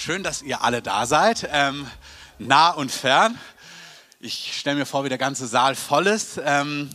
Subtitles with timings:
[0.00, 1.84] Schön, dass ihr alle da seid, ähm,
[2.38, 3.36] nah und fern.
[4.20, 6.40] Ich stelle mir vor, wie der ganze Saal voll ist.
[6.40, 6.88] Ähm,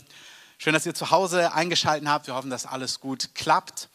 [0.58, 2.28] schön, dass ihr zu Hause eingeschaltet habt.
[2.28, 3.90] Wir hoffen, dass alles gut klappt.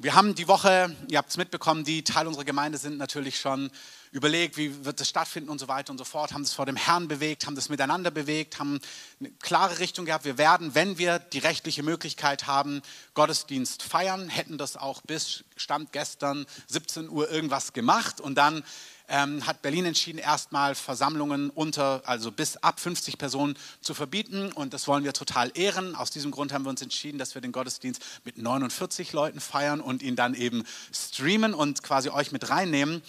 [0.00, 3.70] Wir haben die Woche, ihr habt es mitbekommen, die Teil unserer Gemeinde sind natürlich schon
[4.10, 6.74] überlegt, wie wird es stattfinden und so weiter und so fort, haben das vor dem
[6.74, 8.80] Herrn bewegt, haben das miteinander bewegt, haben
[9.20, 10.24] eine klare Richtung gehabt.
[10.24, 12.82] Wir werden, wenn wir die rechtliche Möglichkeit haben,
[13.14, 18.64] Gottesdienst feiern, hätten das auch bis Stand gestern 17 Uhr irgendwas gemacht und dann
[19.08, 24.52] ähm, hat Berlin entschieden, erstmal Versammlungen unter, also bis ab 50 Personen zu verbieten.
[24.52, 25.94] Und das wollen wir total ehren.
[25.94, 29.80] Aus diesem Grund haben wir uns entschieden, dass wir den Gottesdienst mit 49 Leuten feiern
[29.80, 33.02] und ihn dann eben streamen und quasi euch mit reinnehmen.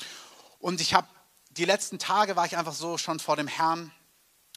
[0.59, 1.07] Und ich habe
[1.57, 3.91] die letzten Tage war ich einfach so schon vor dem Herrn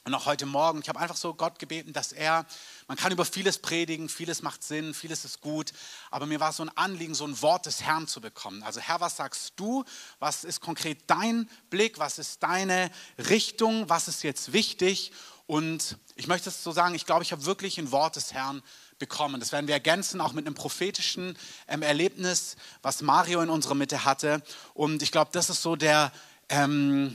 [0.09, 0.81] und auch heute Morgen.
[0.81, 2.47] Ich habe einfach so Gott gebeten, dass er,
[2.87, 5.73] man kann über vieles predigen, vieles macht Sinn, vieles ist gut,
[6.11, 8.63] aber mir war so ein Anliegen, so ein Wort des Herrn zu bekommen.
[8.63, 9.85] Also Herr, was sagst du?
[10.19, 11.99] Was ist konkret dein Blick?
[11.99, 13.91] Was ist deine Richtung?
[13.91, 15.13] Was ist jetzt wichtig?
[15.47, 18.63] Und ich möchte es so sagen, ich glaube, ich habe wirklich ein Wort des Herrn
[18.99, 19.41] bekommen.
[19.41, 24.07] Das werden wir ergänzen, auch mit einem prophetischen ähm, Erlebnis, was Mario in unserer Mitte
[24.07, 24.43] hatte.
[24.73, 26.13] Und ich glaube, das ist so der,
[26.49, 27.15] ähm,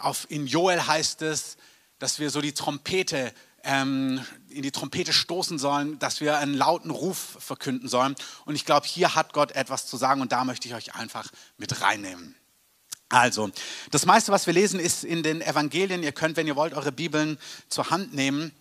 [0.00, 1.56] auf, in Joel heißt es,
[2.00, 6.90] dass wir so die Trompete ähm, in die Trompete stoßen sollen, dass wir einen lauten
[6.90, 8.16] Ruf verkünden sollen.
[8.46, 11.30] Und ich glaube, hier hat Gott etwas zu sagen und da möchte ich euch einfach
[11.58, 12.34] mit reinnehmen.
[13.10, 13.50] Also,
[13.90, 16.02] das meiste, was wir lesen, ist in den Evangelien.
[16.02, 18.52] Ihr könnt, wenn ihr wollt, eure Bibeln zur Hand nehmen.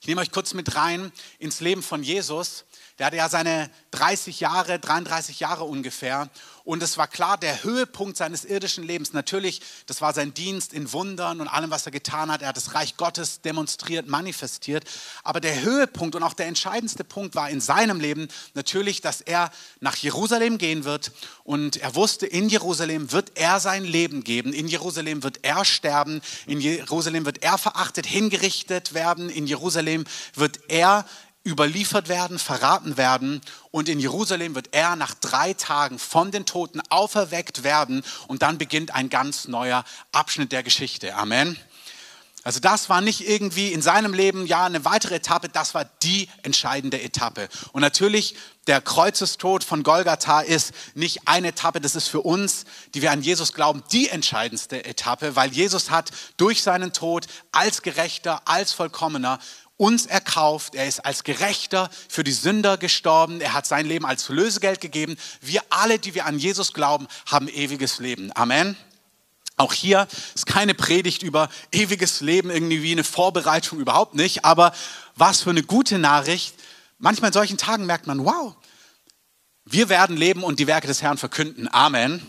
[0.00, 2.64] Ich nehme euch kurz mit rein ins Leben von Jesus.
[2.98, 6.30] Der hatte ja seine 30 Jahre, 33 Jahre ungefähr.
[6.64, 10.92] Und es war klar, der Höhepunkt seines irdischen Lebens, natürlich, das war sein Dienst in
[10.92, 12.42] Wundern und allem, was er getan hat.
[12.42, 14.84] Er hat das Reich Gottes demonstriert, manifestiert.
[15.24, 19.50] Aber der Höhepunkt und auch der entscheidendste Punkt war in seinem Leben natürlich, dass er
[19.80, 21.12] nach Jerusalem gehen wird.
[21.44, 24.52] Und er wusste, in Jerusalem wird er sein Leben geben.
[24.52, 26.20] In Jerusalem wird er sterben.
[26.46, 29.28] In Jerusalem wird er verachtet, hingerichtet werden.
[29.30, 31.04] In Jerusalem wird er
[31.44, 36.80] überliefert werden, verraten werden und in Jerusalem wird er nach drei Tagen von den Toten
[36.88, 41.14] auferweckt werden und dann beginnt ein ganz neuer Abschnitt der Geschichte.
[41.14, 41.58] Amen.
[42.44, 46.28] Also das war nicht irgendwie in seinem Leben ja eine weitere Etappe, das war die
[46.42, 47.48] entscheidende Etappe.
[47.70, 48.34] Und natürlich
[48.66, 52.64] der Kreuzestod von Golgatha ist nicht eine Etappe, das ist für uns,
[52.94, 57.82] die wir an Jesus glauben, die entscheidendste Etappe, weil Jesus hat durch seinen Tod als
[57.82, 59.38] Gerechter, als Vollkommener
[59.82, 60.76] uns erkauft.
[60.76, 63.40] Er ist als Gerechter für die Sünder gestorben.
[63.40, 65.16] Er hat sein Leben als Lösegeld gegeben.
[65.40, 68.30] Wir alle, die wir an Jesus glauben, haben ewiges Leben.
[68.36, 68.76] Amen.
[69.56, 70.06] Auch hier
[70.36, 74.44] ist keine Predigt über ewiges Leben, irgendwie wie eine Vorbereitung, überhaupt nicht.
[74.44, 74.72] Aber
[75.16, 76.54] was für eine gute Nachricht.
[76.98, 78.54] Manchmal in solchen Tagen merkt man, wow,
[79.64, 81.68] wir werden leben und die Werke des Herrn verkünden.
[81.72, 82.24] Amen.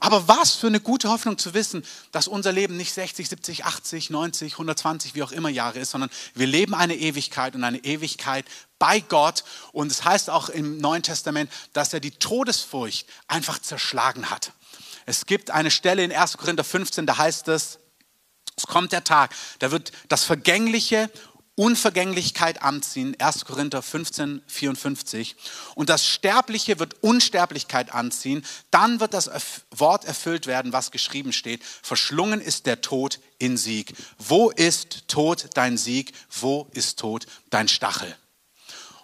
[0.00, 4.10] Aber was für eine gute Hoffnung zu wissen, dass unser Leben nicht 60, 70, 80,
[4.10, 8.44] 90, 120, wie auch immer Jahre ist, sondern wir leben eine Ewigkeit und eine Ewigkeit
[8.78, 9.44] bei Gott.
[9.72, 14.52] Und es heißt auch im Neuen Testament, dass er die Todesfurcht einfach zerschlagen hat.
[15.06, 16.38] Es gibt eine Stelle in 1.
[16.38, 17.78] Korinther 15, da heißt es,
[18.56, 21.10] es kommt der Tag, da wird das Vergängliche
[21.60, 23.44] Unvergänglichkeit anziehen, 1.
[23.44, 25.36] Korinther 15, 54.
[25.74, 28.46] Und das Sterbliche wird Unsterblichkeit anziehen.
[28.70, 29.30] Dann wird das
[29.70, 31.62] Wort erfüllt werden, was geschrieben steht.
[31.82, 33.92] Verschlungen ist der Tod in Sieg.
[34.16, 36.14] Wo ist Tod dein Sieg?
[36.30, 38.16] Wo ist Tod dein Stachel?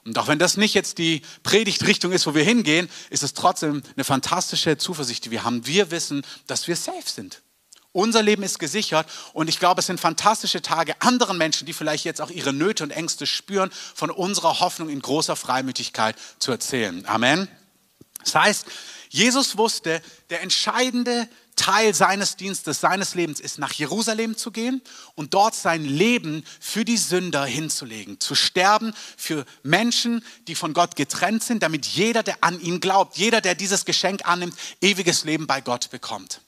[0.07, 3.83] Und auch wenn das nicht jetzt die Predigtrichtung ist, wo wir hingehen, ist es trotzdem
[3.97, 5.67] eine fantastische Zuversicht, die wir haben.
[5.67, 7.43] Wir wissen, dass wir safe sind.
[7.97, 12.05] Unser Leben ist gesichert und ich glaube, es sind fantastische Tage anderen Menschen, die vielleicht
[12.05, 17.07] jetzt auch ihre Nöte und Ängste spüren, von unserer Hoffnung in großer Freimütigkeit zu erzählen.
[17.07, 17.49] Amen.
[18.23, 18.67] Das heißt,
[19.09, 21.27] Jesus wusste, der entscheidende
[21.57, 24.83] Teil seines Dienstes, seines Lebens ist, nach Jerusalem zu gehen
[25.15, 30.97] und dort sein Leben für die Sünder hinzulegen, zu sterben für Menschen, die von Gott
[30.97, 35.47] getrennt sind, damit jeder, der an ihn glaubt, jeder, der dieses Geschenk annimmt, ewiges Leben
[35.47, 36.43] bei Gott bekommt.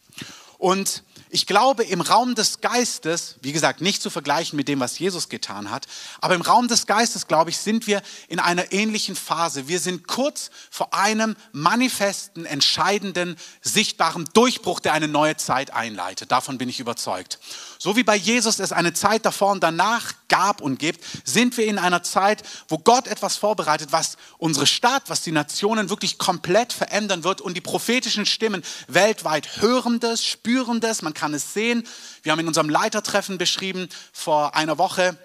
[0.59, 4.99] Und ich glaube, im Raum des Geistes, wie gesagt, nicht zu vergleichen mit dem, was
[4.99, 5.87] Jesus getan hat,
[6.21, 9.69] aber im Raum des Geistes, glaube ich, sind wir in einer ähnlichen Phase.
[9.69, 16.33] Wir sind kurz vor einem manifesten, entscheidenden, sichtbaren Durchbruch, der eine neue Zeit einleitet.
[16.33, 17.39] Davon bin ich überzeugt.
[17.79, 21.67] So wie bei Jesus es eine Zeit davor und danach gab und gibt, sind wir
[21.67, 26.73] in einer Zeit, wo Gott etwas vorbereitet, was unsere Stadt, was die Nationen wirklich komplett
[26.73, 31.87] verändern wird und die prophetischen Stimmen weltweit hören das, spüren das, man kann es sehen.
[32.23, 35.19] Wir haben in unserem Leitertreffen beschrieben vor einer Woche,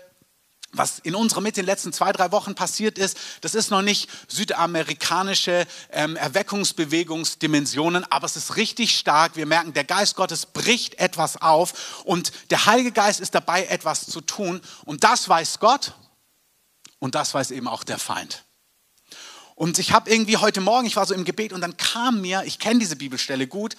[0.73, 3.83] was in unserer Mitte in den letzten zwei, drei Wochen passiert ist, das ist noch
[3.83, 9.35] nicht südamerikanische ähm, Erweckungsbewegungsdimensionen, aber es ist richtig stark.
[9.35, 14.07] Wir merken, der Geist Gottes bricht etwas auf und der Heilige Geist ist dabei, etwas
[14.07, 14.61] zu tun.
[14.85, 15.93] Und das weiß Gott
[16.99, 18.43] und das weiß eben auch der Feind.
[19.55, 22.43] Und ich habe irgendwie heute Morgen, ich war so im Gebet und dann kam mir,
[22.45, 23.75] ich kenne diese Bibelstelle gut,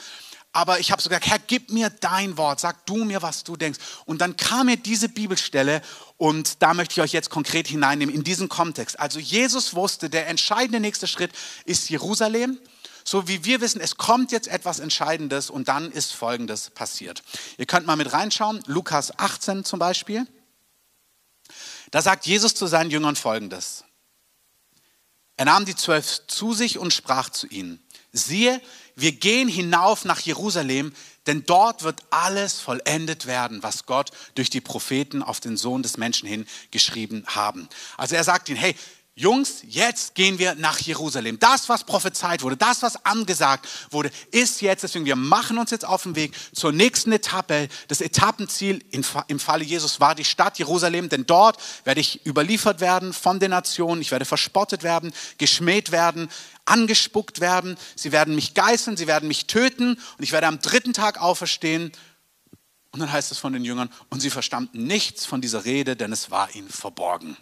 [0.55, 3.57] aber ich habe so gesagt, Herr, gib mir dein Wort, sag du mir, was du
[3.57, 3.81] denkst.
[4.05, 5.83] Und dann kam mir diese Bibelstelle
[6.17, 8.99] und da möchte ich euch jetzt konkret hineinnehmen in diesen Kontext.
[9.01, 11.33] Also Jesus wusste, der entscheidende nächste Schritt
[11.65, 12.61] ist Jerusalem.
[13.03, 17.25] So wie wir wissen, es kommt jetzt etwas Entscheidendes und dann ist Folgendes passiert.
[17.59, 20.25] Ihr könnt mal mit reinschauen, Lukas 18 zum Beispiel.
[21.91, 23.85] Da sagt Jesus zu seinen Jüngern Folgendes.
[25.37, 28.61] Er nahm die zwölf zu sich und sprach zu ihnen, siehe,
[28.97, 30.93] wir gehen hinauf nach Jerusalem,
[31.27, 35.97] denn dort wird alles vollendet werden, was Gott durch die Propheten auf den Sohn des
[35.97, 37.69] Menschen hin geschrieben haben.
[37.97, 38.75] Also er sagt ihnen, hey,
[39.17, 41.39] Jungs, jetzt gehen wir nach Jerusalem.
[41.39, 44.83] Das, was prophezeit wurde, das, was angesagt wurde, ist jetzt.
[44.83, 47.69] Deswegen, wir machen uns jetzt auf den Weg zur nächsten Etappe.
[47.87, 53.13] Das Etappenziel im Falle Jesus war die Stadt Jerusalem, denn dort werde ich überliefert werden
[53.13, 54.03] von den Nationen.
[54.03, 56.29] Ich werde verspottet werden, geschmäht werden,
[56.65, 57.77] angespuckt werden.
[57.97, 61.93] Sie werden mich geißeln, sie werden mich töten und ich werde am dritten Tag auferstehen.
[62.93, 66.13] Und dann heißt es von den Jüngern, und sie verstanden nichts von dieser Rede, denn
[66.13, 67.37] es war ihnen verborgen.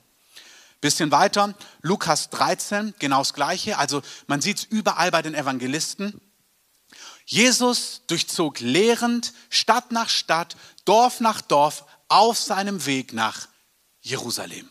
[0.80, 3.78] Bisschen weiter, Lukas 13, genau das Gleiche.
[3.78, 6.20] Also man sieht es überall bei den Evangelisten.
[7.24, 13.48] Jesus durchzog lehrend Stadt nach Stadt, Dorf nach Dorf auf seinem Weg nach
[14.00, 14.68] Jerusalem.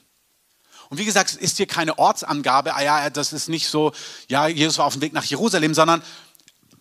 [0.91, 3.93] Und wie gesagt, es ist hier keine Ortsangabe, ah ja, das ist nicht so,
[4.27, 6.03] ja, Jesus war auf dem Weg nach Jerusalem, sondern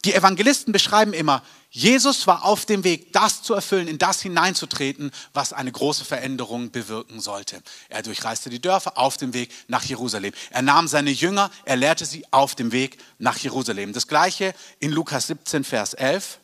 [0.04, 5.12] die Evangelisten beschreiben immer, Jesus war auf dem Weg, das zu erfüllen, in das hineinzutreten,
[5.32, 7.62] was eine große Veränderung bewirken sollte.
[7.88, 10.32] Er durchreiste die Dörfer auf dem Weg nach Jerusalem.
[10.50, 13.92] Er nahm seine Jünger, er lehrte sie auf dem Weg nach Jerusalem.
[13.92, 16.40] Das gleiche in Lukas 17, Vers 11.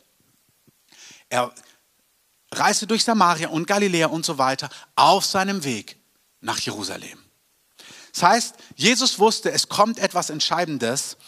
[1.31, 1.53] Er
[2.53, 5.97] reiste durch Samaria und Galiläa und so weiter auf seinem Weg
[6.41, 7.25] nach Jerusalem.
[8.17, 11.19] Das heißt, Jesus wusste, es kommt etwas Entscheidendes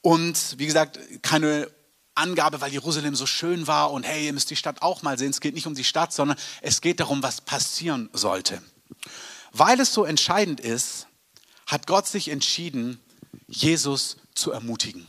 [0.00, 1.68] und wie gesagt, keine
[2.14, 5.30] Angabe, weil Jerusalem so schön war und hey, ihr müsst die Stadt auch mal sehen.
[5.30, 8.62] Es geht nicht um die Stadt, sondern es geht darum, was passieren sollte.
[9.50, 11.08] Weil es so entscheidend ist,
[11.66, 13.00] hat Gott sich entschieden,
[13.48, 15.04] Jesus zu ermutigen.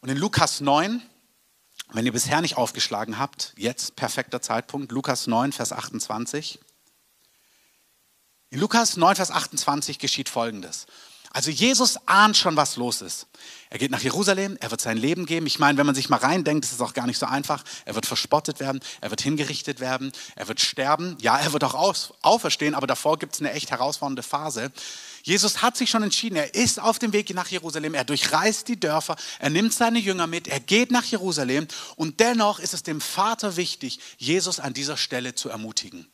[0.00, 1.02] Und in Lukas 9,
[1.92, 6.60] wenn ihr bisher nicht aufgeschlagen habt, jetzt perfekter Zeitpunkt, Lukas 9, Vers 28.
[8.52, 10.84] In Lukas 9, Vers 28 geschieht Folgendes.
[11.30, 13.26] Also Jesus ahnt schon, was los ist.
[13.70, 15.46] Er geht nach Jerusalem, er wird sein Leben geben.
[15.46, 17.64] Ich meine, wenn man sich mal reindenkt, ist es auch gar nicht so einfach.
[17.86, 21.16] Er wird verspottet werden, er wird hingerichtet werden, er wird sterben.
[21.22, 24.70] Ja, er wird auch auferstehen, aber davor gibt es eine echt herausfordernde Phase.
[25.22, 28.78] Jesus hat sich schon entschieden, er ist auf dem Weg nach Jerusalem, er durchreist die
[28.78, 33.00] Dörfer, er nimmt seine Jünger mit, er geht nach Jerusalem und dennoch ist es dem
[33.00, 36.06] Vater wichtig, Jesus an dieser Stelle zu ermutigen.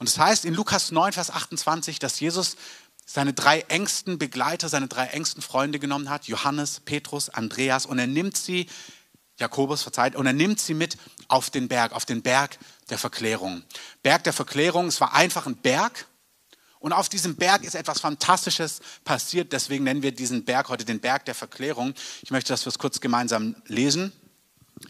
[0.00, 2.56] Und das heißt in Lukas 9, Vers 28, dass Jesus
[3.04, 8.06] seine drei engsten Begleiter, seine drei engsten Freunde genommen hat, Johannes, Petrus, Andreas, und er
[8.06, 8.66] nimmt sie,
[9.38, 10.96] Jakobus, verzeiht, und er nimmt sie mit
[11.28, 12.58] auf den Berg, auf den Berg
[12.88, 13.62] der Verklärung.
[14.02, 16.06] Berg der Verklärung, es war einfach ein Berg,
[16.78, 21.00] und auf diesem Berg ist etwas Fantastisches passiert, deswegen nennen wir diesen Berg heute den
[21.00, 21.92] Berg der Verklärung.
[22.22, 24.12] Ich möchte, dass wir es kurz gemeinsam lesen.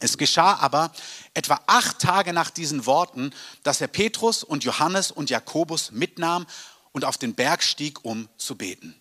[0.01, 0.91] Es geschah aber
[1.35, 6.47] etwa acht Tage nach diesen Worten, dass er Petrus und Johannes und Jakobus mitnahm
[6.93, 8.99] und auf den Berg stieg, um zu beten.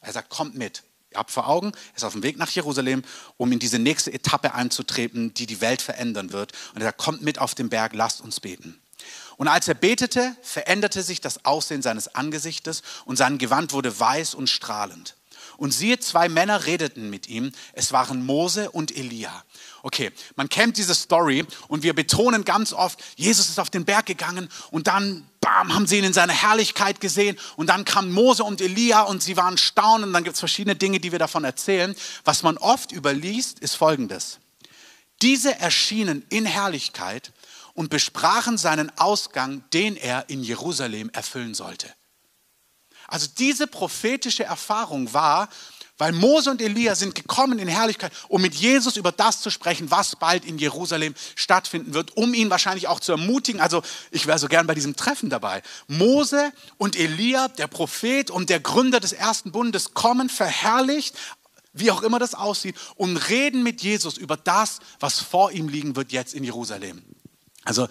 [0.00, 0.84] Er sagt, kommt mit.
[1.10, 3.02] Ihr habt vor Augen, er ist auf dem Weg nach Jerusalem,
[3.36, 6.52] um in diese nächste Etappe einzutreten, die die Welt verändern wird.
[6.72, 8.80] Und er sagt, kommt mit auf den Berg, lasst uns beten.
[9.36, 14.34] Und als er betete, veränderte sich das Aussehen seines Angesichtes und sein Gewand wurde weiß
[14.34, 15.16] und strahlend.
[15.56, 17.52] Und siehe, zwei Männer redeten mit ihm.
[17.72, 19.44] Es waren Mose und Elia.
[19.82, 24.06] Okay, man kennt diese Story und wir betonen ganz oft, Jesus ist auf den Berg
[24.06, 28.44] gegangen und dann, bam, haben sie ihn in seiner Herrlichkeit gesehen und dann kamen Mose
[28.44, 31.44] und Elia und sie waren staunend und dann gibt es verschiedene Dinge, die wir davon
[31.44, 31.94] erzählen.
[32.24, 34.38] Was man oft überliest, ist folgendes.
[35.22, 37.32] Diese erschienen in Herrlichkeit
[37.74, 41.92] und besprachen seinen Ausgang, den er in Jerusalem erfüllen sollte.
[43.06, 45.48] Also diese prophetische Erfahrung war,
[46.00, 49.90] weil Mose und Elia sind gekommen in Herrlichkeit, um mit Jesus über das zu sprechen,
[49.90, 53.60] was bald in Jerusalem stattfinden wird, um ihn wahrscheinlich auch zu ermutigen.
[53.60, 55.62] Also ich wäre so gern bei diesem Treffen dabei.
[55.88, 61.16] Mose und Elia, der Prophet und der Gründer des ersten Bundes, kommen verherrlicht,
[61.74, 65.96] wie auch immer das aussieht, und reden mit Jesus über das, was vor ihm liegen
[65.96, 67.02] wird jetzt in Jerusalem.
[67.64, 67.88] Also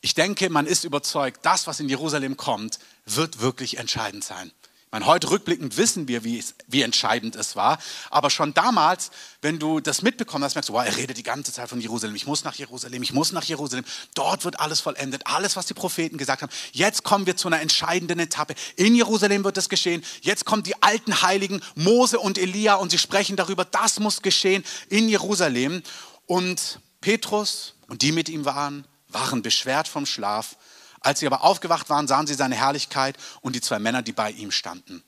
[0.00, 4.50] ich denke, man ist überzeugt, das, was in Jerusalem kommt, wird wirklich entscheidend sein.
[4.96, 7.78] Meine, heute rückblickend wissen wir, wie, es, wie entscheidend es war.
[8.08, 9.10] Aber schon damals,
[9.42, 12.16] wenn du das mitbekommen hast, merkst du, wow, er redet die ganze Zeit von Jerusalem.
[12.16, 13.84] Ich muss nach Jerusalem, ich muss nach Jerusalem.
[14.14, 16.50] Dort wird alles vollendet, alles, was die Propheten gesagt haben.
[16.72, 18.54] Jetzt kommen wir zu einer entscheidenden Etappe.
[18.76, 20.02] In Jerusalem wird es geschehen.
[20.22, 24.64] Jetzt kommen die alten Heiligen, Mose und Elia, und sie sprechen darüber, das muss geschehen
[24.88, 25.82] in Jerusalem.
[26.24, 30.56] Und Petrus und die mit ihm waren, waren beschwert vom Schlaf.
[31.06, 34.32] Als sie aber aufgewacht waren, sahen sie seine Herrlichkeit und die zwei Männer, die bei
[34.32, 35.04] ihm standen.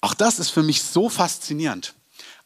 [0.00, 1.94] Auch das ist für mich so faszinierend.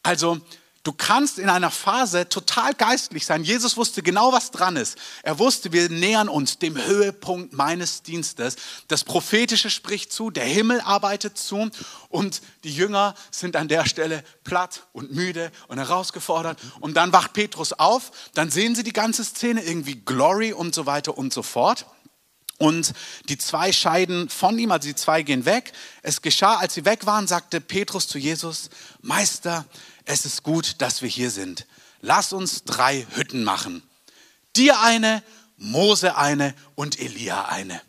[0.02, 0.38] Also
[0.82, 3.42] Du kannst in einer Phase total geistlich sein.
[3.42, 4.98] Jesus wusste genau, was dran ist.
[5.22, 8.56] Er wusste, wir nähern uns dem Höhepunkt meines Dienstes.
[8.88, 11.70] Das Prophetische spricht zu, der Himmel arbeitet zu
[12.10, 16.58] und die Jünger sind an der Stelle platt und müde und herausgefordert.
[16.80, 20.84] Und dann wacht Petrus auf, dann sehen sie die ganze Szene, irgendwie Glory und so
[20.84, 21.86] weiter und so fort.
[22.58, 22.92] Und
[23.28, 25.72] die zwei scheiden von ihm, also die zwei gehen weg.
[26.02, 28.70] Es geschah, als sie weg waren, sagte Petrus zu Jesus,
[29.02, 29.64] Meister,
[30.04, 31.66] es ist gut, dass wir hier sind.
[32.00, 33.82] Lass uns drei Hütten machen.
[34.54, 35.22] Dir eine,
[35.56, 37.80] Mose eine und Elia eine.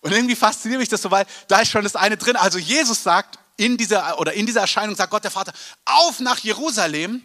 [0.00, 2.36] Und irgendwie fasziniert mich das so, weil da ist schon das eine drin.
[2.36, 5.52] Also Jesus sagt in dieser, oder in dieser Erscheinung sagt Gott der Vater,
[5.84, 7.22] auf nach Jerusalem.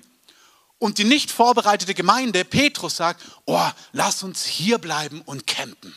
[0.77, 5.93] Und die nicht vorbereitete Gemeinde, Petrus sagt, oh, lass uns hier bleiben und campen.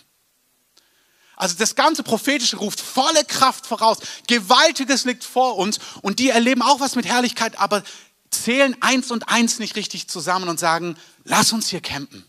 [1.37, 3.99] Also das ganze prophetische ruft volle Kraft voraus.
[4.27, 7.83] Gewaltiges liegt vor uns und die erleben auch was mit Herrlichkeit, aber
[8.31, 12.25] zählen eins und eins nicht richtig zusammen und sagen, lass uns hier campen.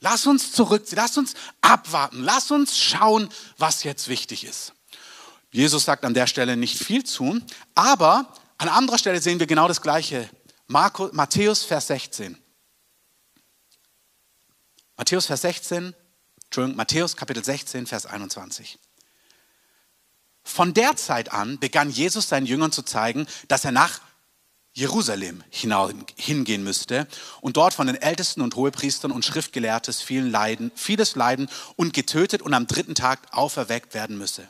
[0.00, 4.72] Lass uns zurückziehen, lass uns abwarten, lass uns schauen, was jetzt wichtig ist.
[5.50, 7.40] Jesus sagt an der Stelle nicht viel zu,
[7.74, 10.28] aber an anderer Stelle sehen wir genau das Gleiche.
[10.66, 12.38] Marco, Matthäus, Vers 16.
[14.96, 15.94] Matthäus, Vers 16,
[16.48, 18.78] Entschuldigung, Matthäus, Kapitel 16, Vers 21.
[20.42, 24.00] Von der Zeit an begann Jesus seinen Jüngern zu zeigen, dass er nach
[24.72, 27.06] Jerusalem hingehen müsste
[27.42, 32.40] und dort von den Ältesten und Hohepriestern und Schriftgelehrtes vielen leiden, vieles leiden und getötet
[32.40, 34.48] und am dritten Tag auferweckt werden müsse.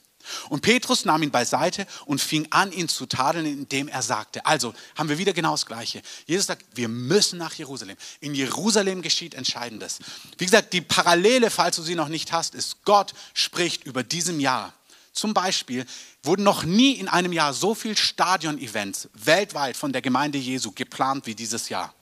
[0.48, 4.74] Und Petrus nahm ihn beiseite und fing an, ihn zu tadeln, indem er sagte, also
[4.96, 6.02] haben wir wieder genau das Gleiche.
[6.26, 7.96] Jesus sagt, wir müssen nach Jerusalem.
[8.20, 9.98] In Jerusalem geschieht Entscheidendes.
[10.36, 14.40] Wie gesagt, die Parallele, falls du sie noch nicht hast, ist, Gott spricht über diesem
[14.40, 14.72] Jahr
[15.18, 15.84] zum Beispiel
[16.22, 21.26] wurden noch nie in einem Jahr so viele Stadion-Events weltweit von der Gemeinde Jesu geplant
[21.26, 21.92] wie dieses Jahr.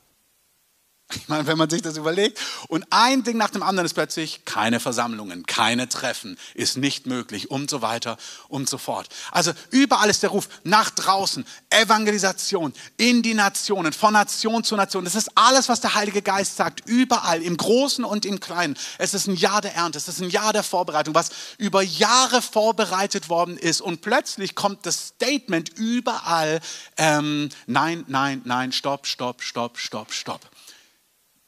[1.14, 2.40] Ich meine, wenn man sich das überlegt.
[2.66, 7.48] Und ein Ding nach dem anderen ist plötzlich keine Versammlungen, keine Treffen, ist nicht möglich
[7.48, 8.16] und so weiter
[8.48, 9.08] und so fort.
[9.30, 15.04] Also überall ist der Ruf nach draußen, Evangelisation, in die Nationen, von Nation zu Nation.
[15.04, 18.76] Das ist alles, was der Heilige Geist sagt, überall, im Großen und im Kleinen.
[18.98, 22.42] Es ist ein Jahr der Ernte, es ist ein Jahr der Vorbereitung, was über Jahre
[22.42, 23.80] vorbereitet worden ist.
[23.80, 26.60] Und plötzlich kommt das Statement überall,
[26.96, 30.40] ähm, nein, nein, nein, stopp, stopp, stopp, stopp, stopp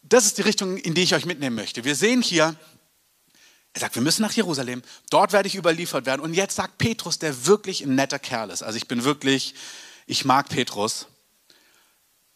[0.08, 1.84] das ist die Richtung, in die ich euch mitnehmen möchte.
[1.84, 2.56] Wir sehen hier,
[3.74, 6.20] er sagt, wir müssen nach Jerusalem, dort werde ich überliefert werden.
[6.20, 8.62] Und jetzt sagt Petrus, der wirklich ein netter Kerl ist.
[8.62, 9.54] Also ich bin wirklich,
[10.06, 11.06] ich mag Petrus.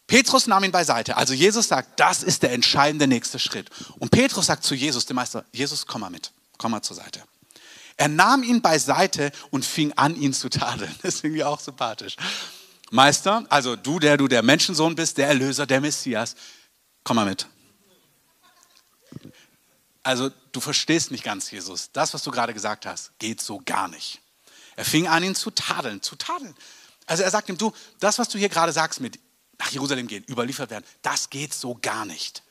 [0.07, 1.17] Petrus nahm ihn beiseite.
[1.17, 3.69] Also Jesus sagt, das ist der entscheidende nächste Schritt.
[3.99, 7.23] Und Petrus sagt zu Jesus, dem Meister, Jesus, komm mal mit, komm mal zur Seite.
[7.97, 10.93] Er nahm ihn beiseite und fing an, ihn zu tadeln.
[11.01, 12.15] Das ist irgendwie auch sympathisch.
[12.91, 16.35] Meister, also du, der du der Menschensohn bist, der Erlöser, der Messias,
[17.03, 17.47] komm mal mit.
[20.03, 21.91] Also du verstehst nicht ganz, Jesus.
[21.93, 24.21] Das, was du gerade gesagt hast, geht so gar nicht.
[24.75, 26.55] Er fing an, ihn zu tadeln, zu tadeln.
[27.05, 29.19] Also er sagt ihm, du, das, was du hier gerade sagst mit
[29.59, 32.43] nach Jerusalem gehen, überliefert werden, das geht so gar nicht.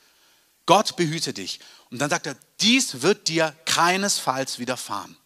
[0.67, 1.61] Gott behüte dich.
[1.91, 5.17] Und dann sagt er, dies wird dir keinesfalls widerfahren.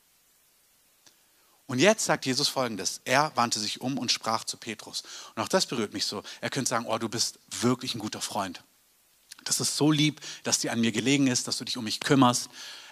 [1.67, 3.01] Und jetzt sagt Jesus folgendes.
[3.05, 5.03] Er wandte sich um und sprach zu Petrus.
[5.35, 6.23] Und auch das berührt mich so.
[6.41, 8.63] Er könnte sagen, oh, du bist wirklich ein guter Freund.
[9.45, 12.01] Das ist so lieb, dass dir an mir gelegen ist, dass du dich um mich
[12.01, 12.49] kümmerst,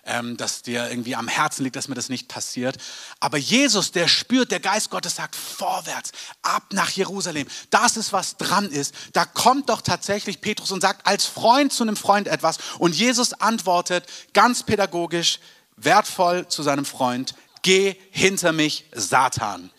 [0.07, 2.77] ähm, dass dir irgendwie am Herzen liegt, dass mir das nicht passiert.
[3.21, 7.47] Aber Jesus, der spürt, der Geist Gottes sagt, vorwärts, ab nach Jerusalem.
[7.71, 8.95] Das ist, was dran ist.
[9.13, 12.59] Da kommt doch tatsächlich Petrus und sagt als Freund zu einem Freund etwas.
[12.79, 15.41] Und Jesus antwortet ganz pädagogisch,
[15.77, 19.71] wertvoll zu seinem Freund, geh hinter mich, Satan.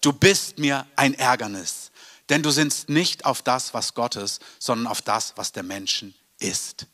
[0.00, 1.87] Du bist mir ein Ärgernis.
[2.28, 6.14] Denn du sinnst nicht auf das, was Gott ist, sondern auf das, was der Menschen
[6.38, 6.86] ist.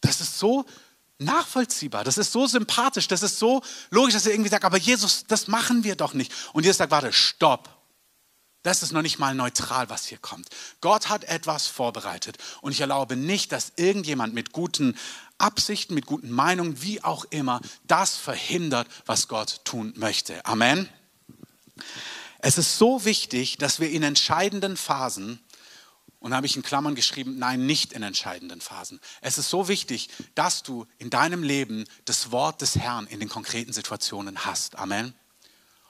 [0.00, 0.66] Das ist so
[1.18, 5.24] nachvollziehbar, das ist so sympathisch, das ist so logisch, dass er irgendwie sagt, aber Jesus,
[5.28, 6.32] das machen wir doch nicht.
[6.52, 7.78] Und Jesus sagt, warte, stopp.
[8.64, 10.48] Das ist noch nicht mal neutral, was hier kommt.
[10.80, 14.96] Gott hat etwas vorbereitet und ich erlaube nicht, dass irgendjemand mit guten
[15.36, 20.46] Absichten, mit guten Meinungen, wie auch immer, das verhindert, was Gott tun möchte.
[20.46, 20.88] Amen.
[22.44, 25.38] Es ist so wichtig, dass wir in entscheidenden Phasen,
[26.18, 29.00] und da habe ich in Klammern geschrieben, nein, nicht in entscheidenden Phasen.
[29.20, 33.28] Es ist so wichtig, dass du in deinem Leben das Wort des Herrn in den
[33.28, 34.76] konkreten Situationen hast.
[34.76, 35.14] Amen.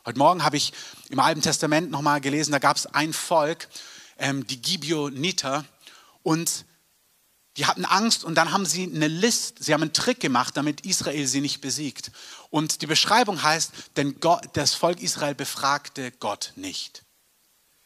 [0.05, 0.75] Heute Morgen habe ich
[1.09, 3.69] im Alten Testament nochmal gelesen, da gab es ein Volk,
[4.19, 5.65] ähm, die Gibeoniter,
[6.23, 6.67] und
[7.57, 10.87] die hatten Angst und dann haben sie eine List, sie haben einen Trick gemacht, damit
[10.87, 12.11] Israel sie nicht besiegt.
[12.51, 17.05] Und die Beschreibung heißt, denn Gott, das Volk Israel befragte Gott nicht.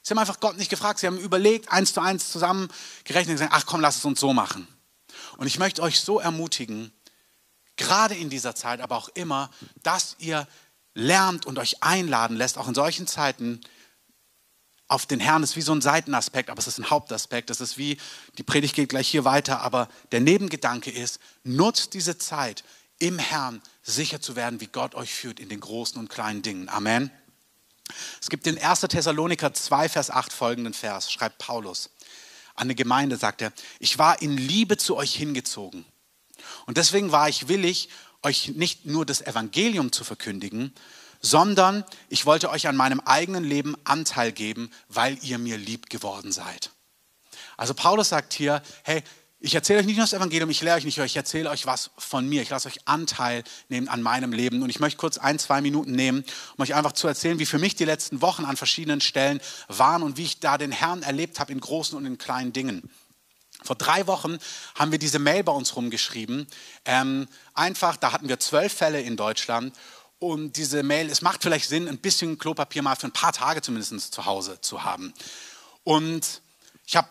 [0.03, 3.53] Sie haben einfach Gott nicht gefragt, sie haben überlegt, eins zu eins zusammengerechnet und gesagt,
[3.53, 4.69] ach komm, lass es uns so machen.
[5.37, 6.93] Und ich möchte euch so ermutigen,
[7.75, 9.51] gerade in dieser Zeit, aber auch immer,
[9.83, 10.47] dass ihr
[10.95, 13.61] lernt und euch einladen lässt, auch in solchen Zeiten,
[14.89, 17.51] auf den Herrn ist wie so ein Seitenaspekt, aber es ist ein Hauptaspekt.
[17.51, 17.99] Das ist wie,
[18.39, 22.63] die Predigt geht gleich hier weiter, aber der Nebengedanke ist, nutzt diese Zeit
[22.99, 26.69] im Herrn sicher zu werden, wie Gott euch führt in den großen und kleinen Dingen.
[26.69, 27.11] Amen.
[28.21, 28.81] Es gibt in 1.
[28.81, 31.91] Thessaloniker 2, Vers 8 folgenden Vers, schreibt Paulus.
[32.55, 35.85] An eine Gemeinde sagt er, ich war in Liebe zu euch hingezogen.
[36.65, 37.91] Und deswegen war ich willig,
[38.23, 40.75] euch nicht nur das Evangelium zu verkündigen,
[41.21, 46.33] sondern ich wollte euch an meinem eigenen Leben Anteil geben, weil ihr mir lieb geworden
[46.33, 46.71] seid.
[47.57, 49.03] Also Paulus sagt hier, hey,
[49.39, 51.91] ich erzähle euch nicht nur das Evangelium, ich lehre euch nicht, ich erzähle euch was
[51.99, 52.41] von mir.
[52.41, 54.63] Ich lasse euch Anteil nehmen an meinem Leben.
[54.63, 56.25] Und ich möchte kurz ein, zwei Minuten nehmen,
[56.57, 60.03] um euch einfach zu erzählen, wie für mich die letzten Wochen an verschiedenen Stellen waren
[60.03, 62.91] und wie ich da den Herrn erlebt habe in großen und in kleinen Dingen.
[63.63, 64.39] Vor drei Wochen
[64.75, 66.47] haben wir diese Mail bei uns rumgeschrieben.
[66.85, 69.75] Ähm, einfach, da hatten wir zwölf Fälle in Deutschland.
[70.19, 73.61] Und diese Mail, es macht vielleicht Sinn, ein bisschen Klopapier mal für ein paar Tage
[73.61, 75.13] zumindest zu Hause zu haben.
[75.85, 76.41] Und
[76.87, 77.09] ich habe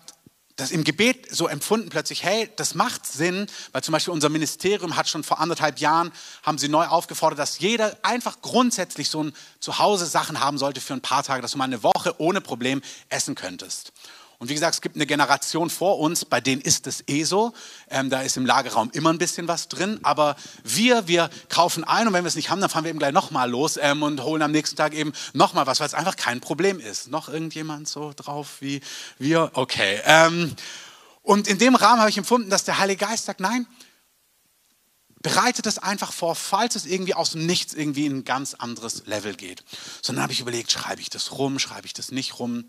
[0.55, 4.95] das im Gebet so empfunden plötzlich, hey, das macht Sinn, weil zum Beispiel unser Ministerium
[4.95, 9.35] hat schon vor anderthalb Jahren, haben sie neu aufgefordert, dass jeder einfach grundsätzlich so ein
[9.59, 12.81] Zuhause Sachen haben sollte für ein paar Tage, dass du mal eine Woche ohne Problem
[13.09, 13.91] essen könntest.
[14.37, 17.53] Und wie gesagt, es gibt eine Generation vor uns, bei denen ist es eh so.
[17.89, 19.99] Ähm, da ist im Lagerraum immer ein bisschen was drin.
[20.03, 22.99] Aber wir, wir kaufen ein und wenn wir es nicht haben, dann fahren wir eben
[22.99, 26.17] gleich nochmal los ähm, und holen am nächsten Tag eben nochmal was, weil es einfach
[26.17, 27.09] kein Problem ist.
[27.09, 28.81] Noch irgendjemand so drauf wie
[29.19, 29.51] wir?
[29.53, 30.01] Okay.
[30.03, 30.53] Ähm,
[31.21, 33.65] und in dem Rahmen habe ich empfunden, dass der Heilige Geist sagt, nein,
[35.21, 39.07] bereitet es einfach vor, falls es irgendwie aus dem Nichts irgendwie in ein ganz anderes
[39.07, 39.63] Level geht.
[40.03, 42.65] Sondern habe ich überlegt, schreibe ich das rum, schreibe ich das nicht rum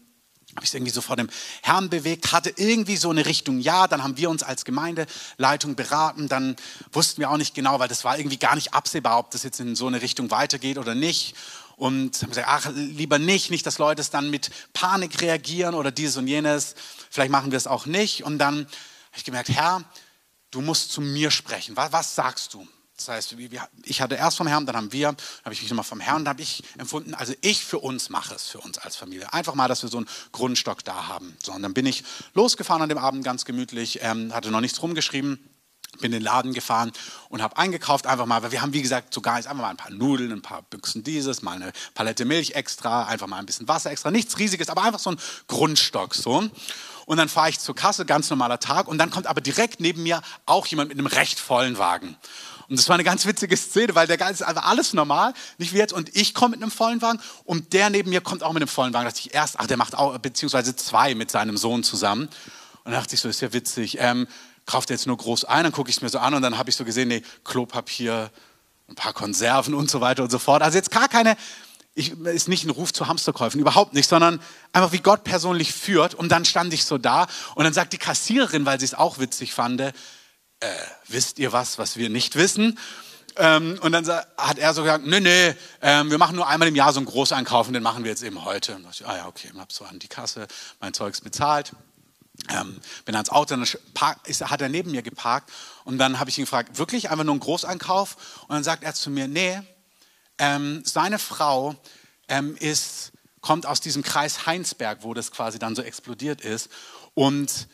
[0.56, 1.28] habe ich irgendwie so vor dem
[1.62, 6.28] Herrn bewegt, hatte irgendwie so eine Richtung, ja, dann haben wir uns als Gemeindeleitung beraten,
[6.28, 6.56] dann
[6.92, 9.60] wussten wir auch nicht genau, weil das war irgendwie gar nicht absehbar, ob das jetzt
[9.60, 11.34] in so eine Richtung weitergeht oder nicht.
[11.76, 15.90] Und haben gesagt, ach, lieber nicht, nicht, dass Leute es dann mit Panik reagieren oder
[15.90, 16.74] dieses und jenes,
[17.10, 18.24] vielleicht machen wir es auch nicht.
[18.24, 18.66] Und dann habe
[19.16, 19.84] ich gemerkt, Herr,
[20.50, 21.76] du musst zu mir sprechen.
[21.76, 22.66] Was, was sagst du?
[22.96, 23.36] Das heißt,
[23.82, 26.32] ich hatte erst vom Herrn, dann haben wir, habe ich mich nochmal vom Herrn, dann
[26.32, 29.32] habe ich empfunden, also ich für uns mache es, für uns als Familie.
[29.34, 31.36] Einfach mal, dass wir so einen Grundstock da haben.
[31.42, 34.80] So, und dann bin ich losgefahren an dem Abend ganz gemütlich, ähm, hatte noch nichts
[34.80, 35.38] rumgeschrieben,
[36.00, 36.90] bin in den Laden gefahren
[37.28, 39.76] und habe eingekauft, einfach mal, weil wir haben, wie gesagt, sogar jetzt einfach mal ein
[39.76, 43.68] paar Nudeln, ein paar Büchsen dieses, mal eine Palette Milch extra, einfach mal ein bisschen
[43.68, 46.14] Wasser extra, nichts Riesiges, aber einfach so ein Grundstock.
[46.14, 46.48] So.
[47.06, 50.02] Und dann fahre ich zur Kasse, ganz normaler Tag, und dann kommt aber direkt neben
[50.02, 52.16] mir auch jemand mit einem recht vollen Wagen.
[52.68, 55.72] Und das war eine ganz witzige Szene, weil der Geist ist einfach alles normal, nicht
[55.72, 55.92] wie jetzt.
[55.92, 58.68] Und ich komme mit einem vollen Wagen und der neben mir kommt auch mit einem
[58.68, 59.04] vollen Wagen.
[59.04, 62.22] Da dachte ich erst, ach, der macht auch, beziehungsweise zwei mit seinem Sohn zusammen.
[62.22, 63.98] Und dann dachte ich so, ist ja witzig.
[64.00, 64.26] Ähm,
[64.66, 66.58] kauft er jetzt nur groß ein, dann gucke ich es mir so an und dann
[66.58, 68.30] habe ich so gesehen, nee, Klopapier,
[68.88, 70.62] ein paar Konserven und so weiter und so fort.
[70.62, 71.36] Also jetzt gar keine,
[71.94, 74.40] ich, ist nicht ein Ruf zu Hamsterkäufen, überhaupt nicht, sondern
[74.72, 76.14] einfach wie Gott persönlich führt.
[76.14, 79.18] Und dann stand ich so da und dann sagt die Kassiererin, weil sie es auch
[79.18, 79.80] witzig fand,
[80.60, 80.68] äh,
[81.08, 82.78] wisst ihr was, was wir nicht wissen?
[83.38, 86.74] Ähm, und dann hat er so gesagt, nee, nee, ähm, wir machen nur einmal im
[86.74, 88.76] Jahr so einen Großeinkauf und den machen wir jetzt eben heute.
[88.76, 90.46] Und ich, ah ja, okay, und hab so an die Kasse
[90.80, 91.72] mein Zeugs bezahlt.
[92.50, 95.50] Ähm, bin ans Auto, dann hat er neben mir geparkt
[95.84, 98.42] und dann habe ich ihn gefragt, wirklich einfach nur ein Großeinkauf?
[98.42, 99.60] Und dann sagt er zu mir, nee,
[100.38, 101.74] ähm, seine Frau
[102.28, 106.70] ähm, ist, kommt aus diesem Kreis Heinsberg, wo das quasi dann so explodiert ist
[107.14, 107.68] und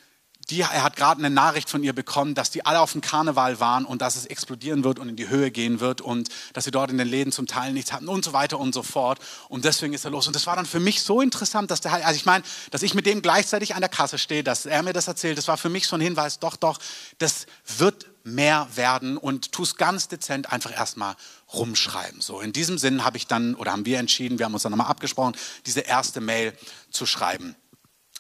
[0.53, 3.59] die, er hat gerade eine Nachricht von ihr bekommen, dass die alle auf dem Karneval
[3.59, 6.71] waren und dass es explodieren wird und in die Höhe gehen wird und dass sie
[6.71, 9.19] dort in den Läden zum Teil nichts hatten und so weiter und so fort.
[9.49, 10.27] Und deswegen ist er los.
[10.27, 12.95] Und das war dann für mich so interessant, dass der, also ich meine, dass ich
[12.95, 15.71] mit dem gleichzeitig an der Kasse stehe, dass er mir das erzählt, das war für
[15.71, 16.79] mich so ein Hinweis, doch, doch,
[17.19, 17.47] das
[17.79, 21.17] wird mehr werden und tu es ganz dezent einfach erstmal
[21.53, 22.21] rumschreiben.
[22.21, 24.71] So in diesem Sinn habe ich dann oder haben wir entschieden, wir haben uns dann
[24.71, 25.35] nochmal abgesprochen,
[25.67, 26.57] diese erste Mail
[26.91, 27.57] zu schreiben.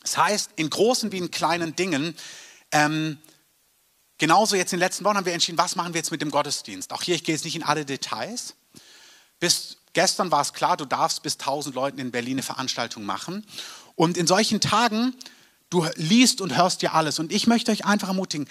[0.03, 2.17] Das heißt, in großen wie in kleinen Dingen,
[2.73, 3.19] ähm,
[4.19, 6.31] genauso jetzt in den letzten Wochen haben wir entschieden, was machen wir jetzt mit dem
[6.31, 6.93] Gottesdienst.
[6.93, 8.55] Auch hier, ich gehe jetzt nicht in alle Details.
[9.39, 13.47] Bis gestern war es klar, du darfst bis 1000 Leuten in Berlin eine Veranstaltung machen.
[13.95, 15.15] Und in solchen Tagen,
[15.71, 17.19] du liest und hörst dir alles.
[17.19, 18.49] Und ich möchte euch einfach ermutigen,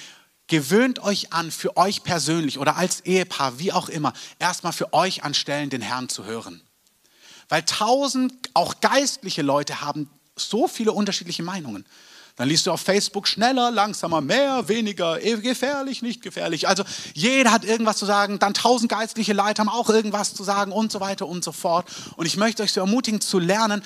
[0.47, 5.23] gewöhnt euch an, für euch persönlich oder als Ehepaar, wie auch immer, erstmal für euch
[5.23, 6.61] an Stellen den Herrn zu hören.
[7.47, 10.09] Weil tausend, auch geistliche Leute haben
[10.49, 11.85] so viele unterschiedliche Meinungen.
[12.37, 16.67] Dann liest du auf Facebook schneller, langsamer, mehr, weniger, eh, gefährlich, nicht gefährlich.
[16.67, 18.39] Also jeder hat irgendwas zu sagen.
[18.39, 21.87] Dann tausend geistliche Leiter haben auch irgendwas zu sagen und so weiter und so fort.
[22.15, 23.83] Und ich möchte euch so ermutigen zu lernen,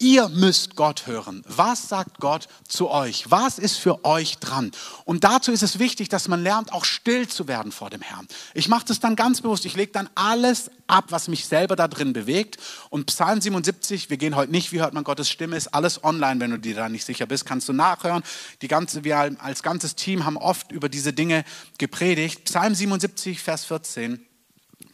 [0.00, 1.42] Ihr müsst Gott hören.
[1.48, 3.32] Was sagt Gott zu euch?
[3.32, 4.70] Was ist für euch dran?
[5.04, 8.28] Und dazu ist es wichtig, dass man lernt, auch still zu werden vor dem Herrn.
[8.54, 9.66] Ich mache das dann ganz bewusst.
[9.66, 12.58] Ich lege dann alles ab, was mich selber da drin bewegt.
[12.90, 16.38] Und Psalm 77, wir gehen heute nicht, wie hört man Gottes Stimme, ist alles online,
[16.38, 18.22] wenn du dir da nicht sicher bist, kannst du nachhören.
[18.62, 21.44] Die ganze, wir als ganzes Team haben oft über diese Dinge
[21.78, 22.44] gepredigt.
[22.44, 24.24] Psalm 77, Vers 14,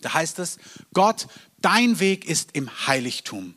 [0.01, 0.57] da heißt es,
[0.95, 1.27] Gott,
[1.61, 3.55] dein Weg ist im Heiligtum.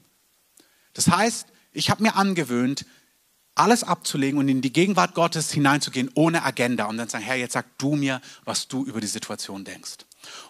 [0.98, 2.84] Das heißt, ich habe mir angewöhnt,
[3.54, 7.54] alles abzulegen und in die Gegenwart Gottes hineinzugehen ohne Agenda und dann sagen, Herr, jetzt
[7.54, 9.98] sag du mir, was du über die Situation denkst.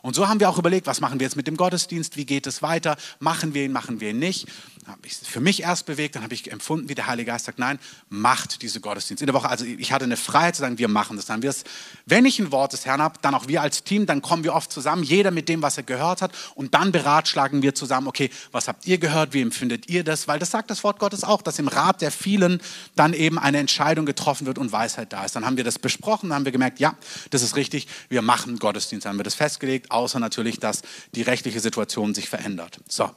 [0.01, 2.47] Und so haben wir auch überlegt, was machen wir jetzt mit dem Gottesdienst, wie geht
[2.47, 4.47] es weiter, machen wir ihn, machen wir ihn nicht.
[4.87, 7.59] Habe ich für mich erst bewegt, dann habe ich empfunden, wie der Heilige Geist sagt,
[7.59, 7.77] nein,
[8.09, 9.21] macht diese Gottesdienst.
[9.21, 11.25] In der Woche, also ich hatte eine Freiheit zu sagen, wir machen das.
[11.25, 11.65] Dann wir es,
[12.05, 14.53] wenn ich ein Wort des Herrn habe, dann auch wir als Team, dann kommen wir
[14.53, 18.29] oft zusammen, jeder mit dem, was er gehört hat und dann beratschlagen wir zusammen, okay,
[18.51, 20.27] was habt ihr gehört, wie empfindet ihr das?
[20.29, 22.61] Weil das sagt das Wort Gottes auch, dass im Rat der vielen
[22.95, 25.35] dann eben eine Entscheidung getroffen wird und Weisheit da ist.
[25.35, 26.95] Dann haben wir das besprochen, dann haben wir gemerkt, ja,
[27.29, 29.05] das ist richtig, wir machen Gottesdienst.
[29.05, 29.35] Dann haben wir das
[29.67, 30.81] festgelegt, außer natürlich, dass
[31.13, 32.79] die rechtliche Situation sich verändert.
[32.87, 33.09] So.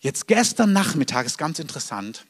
[0.00, 2.26] Jetzt gestern Nachmittag ist ganz interessant,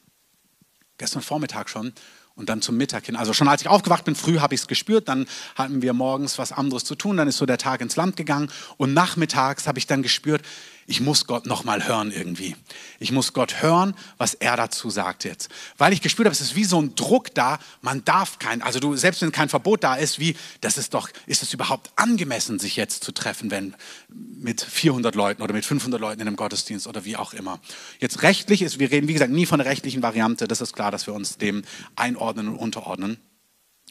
[0.97, 1.91] gestern Vormittag schon
[2.35, 3.15] und dann zum Mittag hin.
[3.15, 6.37] Also schon als ich aufgewacht bin, früh habe ich es gespürt, dann hatten wir morgens
[6.37, 9.79] was anderes zu tun, dann ist so der Tag ins Land gegangen und nachmittags habe
[9.79, 10.41] ich dann gespürt,
[10.87, 12.55] ich muss Gott nochmal hören irgendwie.
[12.99, 15.49] Ich muss Gott hören, was er dazu sagt jetzt.
[15.77, 18.79] Weil ich gespürt habe, es ist wie so ein Druck da, man darf kein, also
[18.79, 22.59] du, selbst wenn kein Verbot da ist, wie, das ist doch, ist es überhaupt angemessen,
[22.59, 23.75] sich jetzt zu treffen, wenn
[24.09, 27.59] mit 400 Leuten oder mit 500 Leuten in einem Gottesdienst oder wie auch immer.
[27.99, 30.91] Jetzt rechtlich ist, wir reden wie gesagt nie von der rechtlichen Variante, das ist klar,
[30.91, 31.63] dass wir uns dem
[31.95, 33.17] einordnen und unterordnen.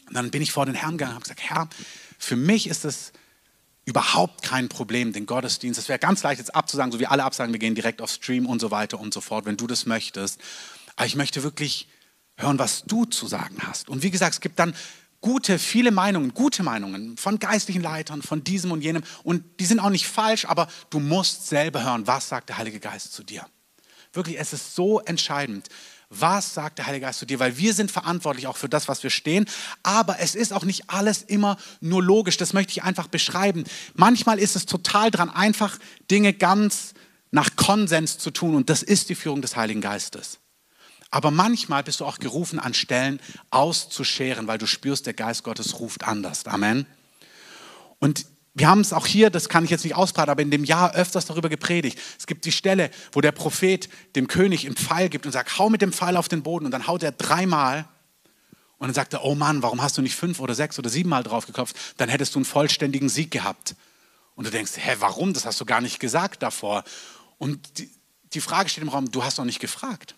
[0.07, 1.67] Und dann bin ich vor den Herrn gegangen und habe gesagt, Herr,
[2.17, 3.11] für mich ist es
[3.85, 5.79] überhaupt kein Problem, den Gottesdienst.
[5.79, 8.47] Es wäre ganz leicht jetzt abzusagen, so wie alle absagen, wir gehen direkt auf Stream
[8.47, 10.41] und so weiter und so fort, wenn du das möchtest.
[10.95, 11.87] Aber ich möchte wirklich
[12.37, 13.87] hören, was du zu sagen hast.
[13.87, 14.75] Und wie gesagt, es gibt dann
[15.21, 19.03] gute, viele Meinungen, gute Meinungen von geistlichen Leitern, von diesem und jenem.
[19.23, 22.79] Und die sind auch nicht falsch, aber du musst selber hören, was sagt der Heilige
[22.79, 23.45] Geist zu dir.
[24.13, 25.69] Wirklich, es ist so entscheidend.
[26.09, 27.39] Was sagt der Heilige Geist zu dir?
[27.39, 29.45] Weil wir sind verantwortlich auch für das, was wir stehen.
[29.83, 32.37] Aber es ist auch nicht alles immer nur logisch.
[32.37, 33.63] Das möchte ich einfach beschreiben.
[33.93, 35.77] Manchmal ist es total dran, einfach
[36.09, 36.93] Dinge ganz
[37.31, 38.55] nach Konsens zu tun.
[38.55, 40.39] Und das ist die Führung des Heiligen Geistes.
[41.11, 45.79] Aber manchmal bist du auch gerufen, an Stellen auszuscheren, weil du spürst, der Geist Gottes
[45.79, 46.45] ruft anders.
[46.45, 46.85] Amen.
[47.99, 48.25] Und
[48.57, 50.95] wir haben es auch hier, das kann ich jetzt nicht ausbreiten, aber in dem Jahr
[50.95, 51.99] öfters darüber gepredigt.
[52.17, 55.69] Es gibt die Stelle, wo der Prophet dem König einen Pfeil gibt und sagt, hau
[55.69, 56.65] mit dem Pfeil auf den Boden.
[56.65, 57.85] Und dann haut er dreimal.
[58.77, 61.23] Und dann sagt er, oh Mann, warum hast du nicht fünf oder sechs oder siebenmal
[61.23, 61.75] drauf geklopft?
[61.97, 63.75] Dann hättest du einen vollständigen Sieg gehabt.
[64.35, 65.33] Und du denkst, hä, warum?
[65.33, 66.85] Das hast du gar nicht gesagt davor.
[67.37, 67.59] Und
[68.33, 70.15] die Frage steht im Raum, du hast doch nicht gefragt.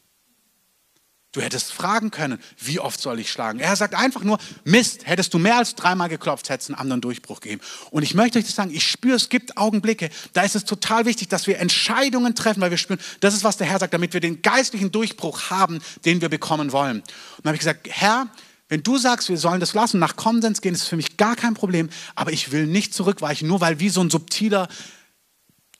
[1.33, 3.59] Du hättest fragen können, wie oft soll ich schlagen?
[3.59, 7.41] Er sagt einfach nur, Mist, hättest du mehr als dreimal geklopft, hättest einen anderen Durchbruch
[7.41, 7.61] gegeben.
[7.91, 11.05] Und ich möchte euch das sagen, ich spüre, es gibt Augenblicke, da ist es total
[11.05, 14.13] wichtig, dass wir Entscheidungen treffen, weil wir spüren, das ist, was der Herr sagt, damit
[14.13, 17.01] wir den geistlichen Durchbruch haben, den wir bekommen wollen.
[17.01, 17.05] Und
[17.43, 18.27] dann habe ich gesagt, Herr,
[18.69, 21.53] wenn du sagst, wir sollen das lassen, nach Konsens gehen, ist für mich gar kein
[21.53, 24.69] Problem, aber ich will nicht zurückweichen, nur weil wie so ein subtiler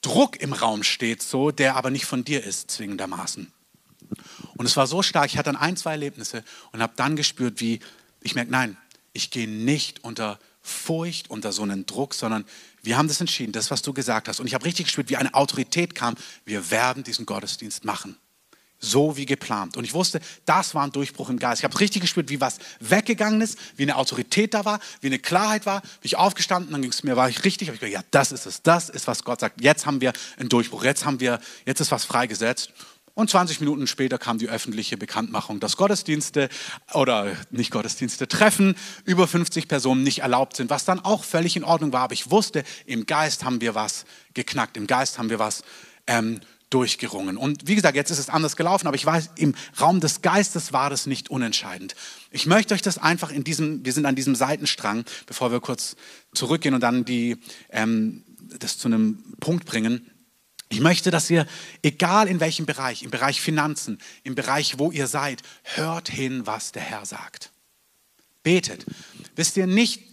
[0.01, 3.51] Druck im Raum steht, so, der aber nicht von dir ist, zwingendermaßen.
[4.56, 7.60] Und es war so stark, ich hatte dann ein, zwei Erlebnisse und habe dann gespürt,
[7.60, 7.80] wie
[8.22, 8.78] ich merke, nein,
[9.13, 12.46] ich gehe nicht unter Furcht, unter so einen Druck, sondern
[12.84, 14.39] wir haben das entschieden, das, was du gesagt hast.
[14.39, 16.15] Und ich habe richtig gespürt, wie eine Autorität kam,
[16.46, 18.17] wir werden diesen Gottesdienst machen.
[18.80, 19.76] So wie geplant.
[19.76, 21.62] Und ich wusste, das war ein Durchbruch im Geist.
[21.62, 25.17] Ich habe richtig gespürt, wie was weggegangen ist, wie eine Autorität da war, wie eine
[25.17, 25.82] Klarheit war.
[25.82, 28.32] Bin ich aufgestanden, dann ging es mir, war ich richtig, habe ich gesagt, ja, das
[28.32, 29.62] ist es, das ist, was Gott sagt.
[29.62, 32.72] Jetzt haben wir einen Durchbruch, jetzt haben wir, jetzt ist was freigesetzt.
[33.17, 36.49] Und 20 Minuten später kam die öffentliche Bekanntmachung, dass Gottesdienste
[36.93, 38.75] oder nicht Gottesdienste, Treffen
[39.06, 42.01] über 50 Personen nicht erlaubt sind, was dann auch völlig in Ordnung war.
[42.01, 45.63] Aber ich wusste, im Geist haben wir was geknackt, im Geist haben wir was
[46.06, 47.38] ähm, durchgerungen.
[47.38, 50.71] Und wie gesagt, jetzt ist es anders gelaufen, aber ich weiß, im Raum des Geistes
[50.71, 51.95] war das nicht unentscheidend.
[52.30, 55.95] Ich möchte euch das einfach in diesem, wir sind an diesem Seitenstrang, bevor wir kurz
[56.36, 57.38] zurückgehen und dann die,
[57.71, 58.23] ähm,
[58.60, 60.06] das zu einem Punkt bringen.
[60.69, 61.45] Ich möchte, dass ihr,
[61.82, 66.71] egal in welchem Bereich, im Bereich Finanzen, im Bereich, wo ihr seid, hört hin, was
[66.73, 67.51] der Herr sagt.
[68.43, 68.86] Betet.
[69.36, 70.03] Wisst ihr nicht,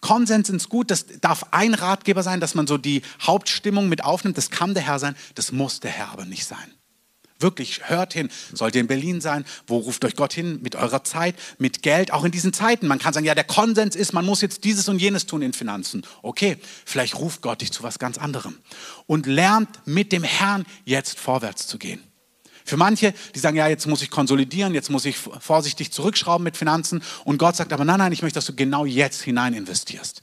[0.00, 4.36] Konsens ist gut, das darf ein Ratgeber sein, dass man so die Hauptstimmung mit aufnimmt.
[4.36, 6.72] Das kann der Herr sein, das muss der Herr aber nicht sein.
[7.38, 8.30] Wirklich, hört hin.
[8.52, 9.44] Sollt ihr in Berlin sein?
[9.66, 10.60] Wo ruft euch Gott hin?
[10.62, 12.86] Mit eurer Zeit, mit Geld, auch in diesen Zeiten.
[12.86, 15.52] Man kann sagen, ja, der Konsens ist, man muss jetzt dieses und jenes tun in
[15.52, 16.02] Finanzen.
[16.22, 18.58] Okay, vielleicht ruft Gott dich zu was ganz anderem.
[19.06, 22.02] Und lernt mit dem Herrn jetzt vorwärts zu gehen.
[22.64, 26.56] Für manche, die sagen, ja, jetzt muss ich konsolidieren, jetzt muss ich vorsichtig zurückschrauben mit
[26.56, 27.02] Finanzen.
[27.24, 30.22] Und Gott sagt aber, nein, nein, ich möchte, dass du genau jetzt hinein investierst.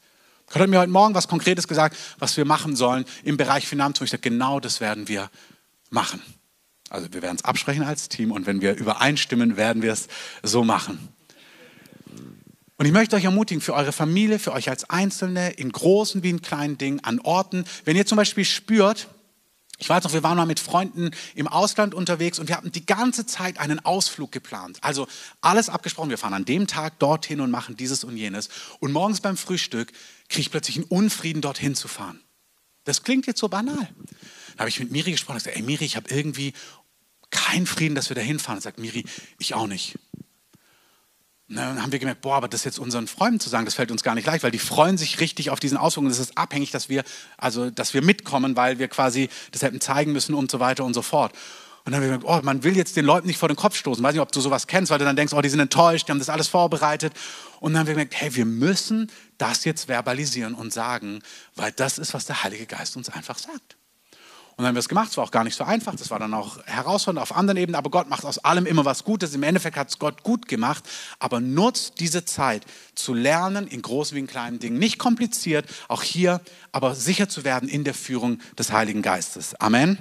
[0.52, 4.02] Gott hat mir heute Morgen was Konkretes gesagt, was wir machen sollen im Bereich Finanzen.
[4.02, 5.30] Und ich sage, genau das werden wir
[5.89, 6.21] machen.
[6.93, 10.08] Also wir werden es absprechen als Team und wenn wir übereinstimmen, werden wir es
[10.43, 11.10] so machen.
[12.77, 16.29] Und ich möchte euch ermutigen, für eure Familie, für euch als Einzelne, in großen wie
[16.29, 19.08] in kleinen Dingen, an Orten, wenn ihr zum Beispiel spürt,
[19.79, 22.86] ich weiß noch, wir waren mal mit Freunden im Ausland unterwegs und wir hatten die
[22.86, 24.77] ganze Zeit einen Ausflug geplant.
[24.82, 25.08] Also
[25.41, 26.12] alles abgesprochen.
[26.12, 28.49] Wir fahren an dem Tag dorthin und machen dieses und jenes.
[28.79, 29.91] Und morgens beim Frühstück
[30.29, 32.19] kriege ich plötzlich einen Unfrieden, dorthin zu fahren.
[32.84, 33.89] Das klingt jetzt so banal.
[34.56, 36.53] Da habe ich mit Miri gesprochen und gesagt, ey Miri, ich habe irgendwie
[37.34, 38.62] keinen Frieden, dass wir da hinfahren.
[38.62, 39.04] Sagt Miri,
[39.39, 40.00] ich auch nicht.
[41.50, 43.91] Und dann haben wir gemerkt, boah, aber das jetzt unseren Freunden zu sagen, das fällt
[43.91, 46.38] uns gar nicht leicht, weil die freuen sich richtig auf diesen Ausflug und es ist
[46.38, 47.04] abhängig, dass wir,
[47.38, 50.93] also, dass wir mitkommen, weil wir quasi das hätten zeigen müssen und so weiter und
[50.93, 51.34] so fort.
[51.86, 53.76] Und dann haben wir gemerkt, oh, man will jetzt den Leuten nicht vor den Kopf
[53.76, 54.02] stoßen.
[54.02, 56.12] Weiß nicht, ob du sowas kennst, weil du dann denkst, oh, die sind enttäuscht, die
[56.12, 57.13] haben das alles vorbereitet.
[57.60, 61.22] Und dann haben wir gemerkt, hey, wir müssen das jetzt verbalisieren und sagen,
[61.56, 63.76] weil das ist, was der Heilige Geist uns einfach sagt.
[64.56, 65.10] Und dann haben wir es gemacht.
[65.10, 65.96] Es war auch gar nicht so einfach.
[65.96, 67.76] Das war dann auch herausfordernd auf anderen Ebenen.
[67.76, 69.34] Aber Gott macht aus allem immer was Gutes.
[69.34, 70.84] Im Endeffekt hat es Gott gut gemacht.
[71.18, 72.63] Aber nutzt diese Zeit
[72.94, 74.78] zu lernen in großen wie in kleinen Dingen.
[74.78, 76.39] Nicht kompliziert, auch hier,
[76.72, 79.56] aber sicher zu werden in der Führung des Heiligen Geistes.
[79.56, 79.98] Amen.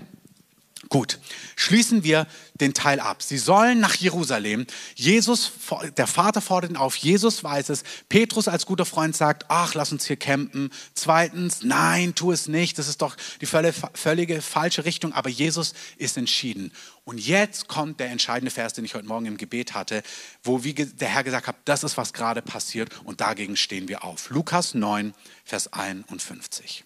[0.92, 1.20] Gut,
[1.56, 2.26] schließen wir
[2.60, 3.22] den Teil ab.
[3.22, 4.66] Sie sollen nach Jerusalem.
[4.94, 5.50] Jesus,
[5.96, 6.96] der Vater fordert ihn auf.
[6.96, 7.82] Jesus weiß es.
[8.10, 10.68] Petrus als guter Freund sagt, ach, lass uns hier campen.
[10.92, 12.78] Zweitens, nein, tu es nicht.
[12.78, 15.14] Das ist doch die völlige, völlige falsche Richtung.
[15.14, 16.72] Aber Jesus ist entschieden.
[17.04, 20.02] Und jetzt kommt der entscheidende Vers, den ich heute Morgen im Gebet hatte,
[20.42, 22.90] wo wie der Herr gesagt hat, das ist, was gerade passiert.
[23.04, 24.28] Und dagegen stehen wir auf.
[24.28, 26.84] Lukas 9, Vers 51.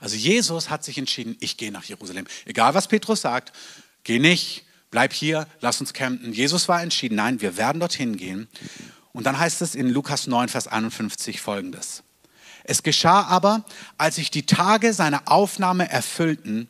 [0.00, 2.26] Also Jesus hat sich entschieden, ich gehe nach Jerusalem.
[2.44, 3.52] Egal was Petrus sagt,
[4.04, 6.32] geh nicht, bleib hier, lass uns campen.
[6.32, 8.48] Jesus war entschieden, nein, wir werden dorthin gehen.
[9.12, 12.02] Und dann heißt es in Lukas 9, Vers 51 folgendes.
[12.64, 13.64] Es geschah aber,
[13.96, 16.68] als sich die Tage seiner Aufnahme erfüllten,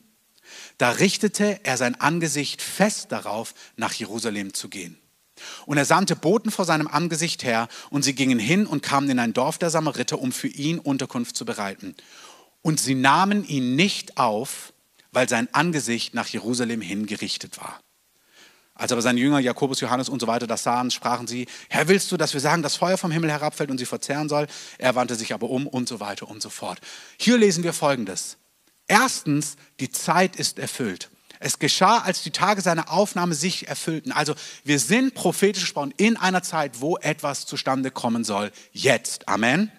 [0.79, 4.99] da richtete er sein Angesicht fest darauf, nach Jerusalem zu gehen.
[5.65, 9.19] Und er sandte Boten vor seinem Angesicht her, und sie gingen hin und kamen in
[9.19, 11.95] ein Dorf der Samariter, um für ihn Unterkunft zu bereiten.
[12.67, 14.73] Und sie nahmen ihn nicht auf,
[15.13, 17.79] weil sein Angesicht nach Jerusalem hingerichtet war.
[18.75, 22.11] Als aber seine Jünger Jakobus, Johannes und so weiter das sahen, sprachen sie, Herr, willst
[22.11, 24.49] du, dass wir sagen, dass Feuer vom Himmel herabfällt und sie verzehren soll?
[24.79, 26.81] Er wandte sich aber um und so weiter und so fort.
[27.21, 28.37] Hier lesen wir Folgendes.
[28.89, 31.09] Erstens, die Zeit ist erfüllt.
[31.39, 34.11] Es geschah, als die Tage seiner Aufnahme sich erfüllten.
[34.11, 38.51] Also wir sind prophetisch gesprochen in einer Zeit, wo etwas zustande kommen soll.
[38.73, 39.29] Jetzt.
[39.29, 39.71] Amen.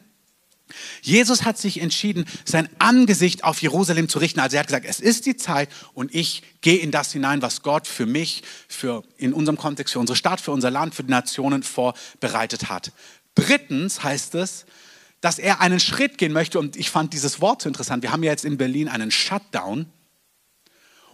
[1.02, 4.40] Jesus hat sich entschieden, sein Angesicht auf Jerusalem zu richten.
[4.40, 7.62] Also er hat gesagt, es ist die Zeit und ich gehe in das hinein, was
[7.62, 11.12] Gott für mich, für in unserem Kontext, für unsere Stadt, für unser Land, für die
[11.12, 12.92] Nationen vorbereitet hat.
[13.36, 14.66] Drittens heißt es,
[15.22, 18.04] dass er einen Schritt gehen möchte und ich fand dieses Wort so interessant.
[18.04, 19.88] Wir haben ja jetzt in Berlin einen Shutdown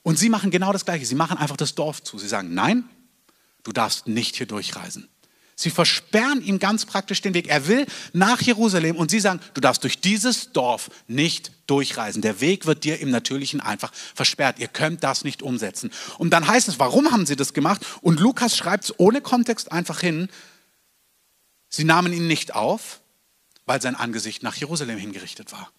[0.03, 1.05] und sie machen genau das Gleiche.
[1.05, 2.17] Sie machen einfach das Dorf zu.
[2.17, 2.83] Sie sagen, nein,
[3.63, 5.07] du darfst nicht hier durchreisen.
[5.55, 7.47] Sie versperren ihm ganz praktisch den Weg.
[7.47, 12.21] Er will nach Jerusalem und sie sagen, du darfst durch dieses Dorf nicht durchreisen.
[12.21, 14.59] Der Weg wird dir im Natürlichen einfach versperrt.
[14.59, 15.91] Ihr könnt das nicht umsetzen.
[16.17, 17.85] Und dann heißt es, warum haben sie das gemacht?
[18.01, 20.29] Und Lukas schreibt es ohne Kontext einfach hin.
[21.69, 22.99] Sie nahmen ihn nicht auf,
[23.65, 25.71] weil sein Angesicht nach Jerusalem hingerichtet war.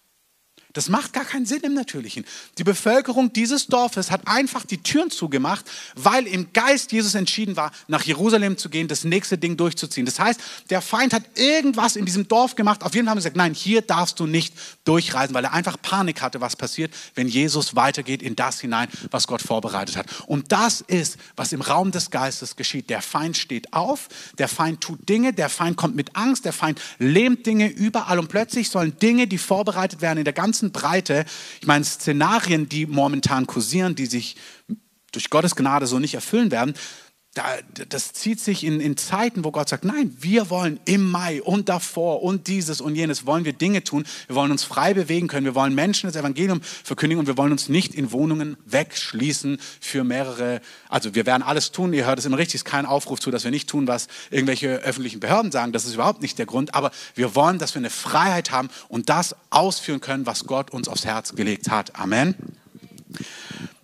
[0.75, 2.25] Das macht gar keinen Sinn im Natürlichen.
[2.57, 5.63] Die Bevölkerung dieses Dorfes hat einfach die Türen zugemacht,
[5.95, 10.05] weil im Geist Jesus entschieden war, nach Jerusalem zu gehen, das nächste Ding durchzuziehen.
[10.05, 10.37] Das heißt,
[10.69, 12.83] der Feind hat irgendwas in diesem Dorf gemacht.
[12.83, 15.81] Auf jeden Fall haben sie gesagt, nein, hier darfst du nicht durchreisen, weil er einfach
[15.81, 20.07] Panik hatte, was passiert, wenn Jesus weitergeht in das hinein, was Gott vorbereitet hat.
[20.27, 22.89] Und das ist, was im Raum des Geistes geschieht.
[22.89, 26.81] Der Feind steht auf, der Feind tut Dinge, der Feind kommt mit Angst, der Feind
[26.99, 31.25] lähmt Dinge überall und plötzlich sollen Dinge, die vorbereitet werden in der ganzen ganzen Breite,
[31.61, 34.35] ich meine, Szenarien, die momentan kursieren, die sich
[35.11, 36.73] durch Gottes Gnade so nicht erfüllen werden,
[37.89, 41.67] das zieht sich in, in, Zeiten, wo Gott sagt, nein, wir wollen im Mai und
[41.67, 45.45] davor und dieses und jenes, wollen wir Dinge tun, wir wollen uns frei bewegen können,
[45.45, 50.05] wir wollen Menschen das Evangelium verkündigen und wir wollen uns nicht in Wohnungen wegschließen für
[50.05, 53.19] mehrere, also wir werden alles tun, ihr hört es immer richtig, es ist kein Aufruf
[53.19, 56.45] zu, dass wir nicht tun, was irgendwelche öffentlichen Behörden sagen, das ist überhaupt nicht der
[56.45, 60.71] Grund, aber wir wollen, dass wir eine Freiheit haben und das ausführen können, was Gott
[60.71, 61.99] uns aufs Herz gelegt hat.
[61.99, 62.35] Amen.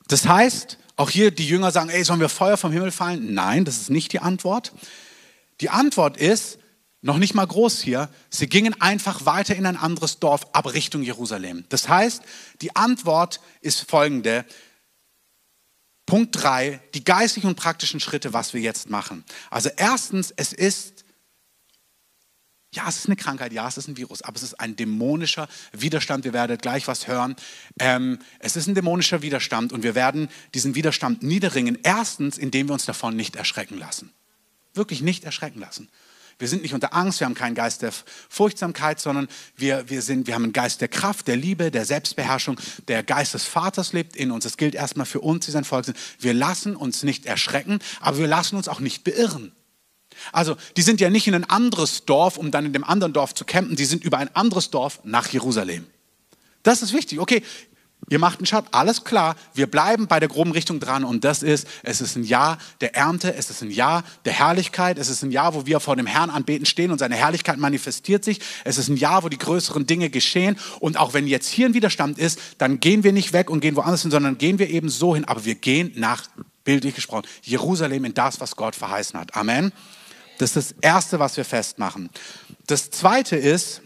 [0.08, 3.34] Das heißt, auch hier die Jünger sagen, ey, sollen wir Feuer vom Himmel fallen?
[3.34, 4.72] Nein, das ist nicht die Antwort.
[5.60, 6.60] Die Antwort ist,
[7.02, 11.02] noch nicht mal groß hier, sie gingen einfach weiter in ein anderes Dorf, aber Richtung
[11.02, 11.66] Jerusalem.
[11.70, 12.22] Das heißt,
[12.62, 14.46] die Antwort ist folgende.
[16.06, 19.26] Punkt drei: die geistlichen und praktischen Schritte, was wir jetzt machen.
[19.50, 21.01] Also erstens, es ist
[22.74, 25.50] ja, es ist eine Krankheit, ja, es ist ein Virus, aber es ist ein dämonischer
[25.74, 26.24] Widerstand.
[26.24, 27.36] Wir werden gleich was hören.
[27.80, 31.78] Ähm, es ist ein dämonischer Widerstand und wir werden diesen Widerstand niederringen.
[31.84, 34.14] Erstens, indem wir uns davon nicht erschrecken lassen.
[34.74, 35.90] Wirklich nicht erschrecken lassen.
[36.40, 37.92] Wir sind nicht unter Angst, wir haben keinen Geist der
[38.30, 42.58] Furchtsamkeit, sondern wir, wir, sind, wir haben einen Geist der Kraft, der Liebe, der Selbstbeherrschung.
[42.88, 44.46] Der Geist des Vaters lebt in uns.
[44.46, 45.98] Das gilt erstmal für uns, die sein Volk sind.
[46.20, 49.52] Wir lassen uns nicht erschrecken, aber wir lassen uns auch nicht beirren.
[50.32, 53.34] Also, die sind ja nicht in ein anderes Dorf, um dann in dem anderen Dorf
[53.34, 55.88] zu campen, die sind über ein anderes Dorf nach Jerusalem.
[56.64, 57.20] Das ist wichtig.
[57.20, 57.44] Okay,
[58.10, 61.04] ihr macht einen Schritt, alles klar, wir bleiben bei der groben Richtung dran.
[61.04, 64.98] Und das ist, es ist ein Jahr der Ernte, es ist ein Jahr der Herrlichkeit,
[64.98, 66.92] es ist ein Jahr, wo wir vor dem Herrn anbeten stehen.
[66.92, 70.58] Und seine Herrlichkeit manifestiert sich, es ist ein Jahr, wo die größeren Dinge geschehen.
[70.80, 73.76] Und auch wenn jetzt hier ein Widerstand ist, dann gehen wir nicht weg und gehen
[73.76, 76.24] woanders hin, sondern gehen wir eben so hin, aber wir gehen nach,
[76.64, 79.36] bildlich gesprochen, Jerusalem in das, was Gott verheißen hat.
[79.36, 79.72] Amen.
[80.42, 82.10] Das ist das Erste, was wir festmachen.
[82.66, 83.84] Das Zweite ist,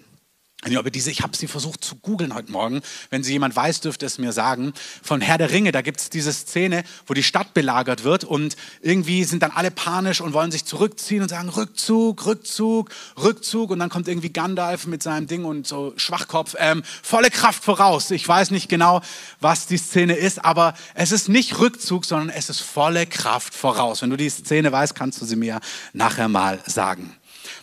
[0.65, 2.82] diese, ich habe sie versucht zu googeln heute Morgen.
[3.10, 4.73] Wenn sie jemand weiß, dürfte es mir sagen.
[5.04, 8.56] Von Herr der Ringe, da gibt es diese Szene, wo die Stadt belagert wird und
[8.82, 12.89] irgendwie sind dann alle panisch und wollen sich zurückziehen und sagen Rückzug, Rückzug,
[13.21, 13.69] Rückzug.
[13.69, 18.12] Und dann kommt irgendwie Gandalf mit seinem Ding und so Schwachkopf, ähm, volle Kraft voraus.
[18.12, 19.01] Ich weiß nicht genau,
[19.39, 24.01] was die Szene ist, aber es ist nicht Rückzug, sondern es ist volle Kraft voraus.
[24.01, 25.60] Wenn du die Szene weißt, kannst du sie mir
[25.93, 27.15] nachher mal sagen.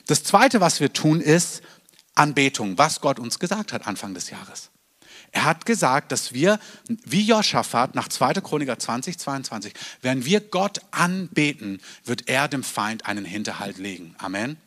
[0.07, 1.63] Das Zweite, was wir tun, ist,
[2.15, 4.71] Anbetung, was Gott uns gesagt hat Anfang des Jahres.
[5.31, 8.35] Er hat gesagt, dass wir, wie Joschafat nach 2.
[8.35, 9.73] Chroniker 20, 22,
[10.03, 14.15] wenn wir Gott anbeten, wird er dem Feind einen Hinterhalt legen.
[14.19, 14.59] Amen.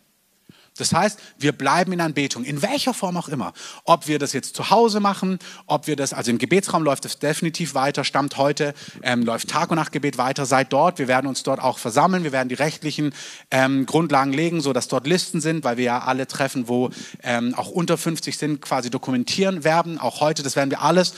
[0.78, 3.54] Das heißt, wir bleiben in Anbetung, in welcher Form auch immer.
[3.86, 7.18] Ob wir das jetzt zu Hause machen, ob wir das, also im Gebetsraum läuft es
[7.18, 11.00] definitiv weiter, stammt heute, ähm, läuft Tag und Nachtgebet weiter, seid dort.
[11.00, 13.14] Wir werden uns dort auch versammeln, wir werden die rechtlichen
[13.52, 16.90] ähm, Grundlagen legen, sodass dort Listen sind, weil wir ja alle Treffen, wo
[17.24, 19.98] ähm, auch unter 50 sind, quasi dokumentieren werden.
[19.98, 21.14] Auch heute, das werden wir alles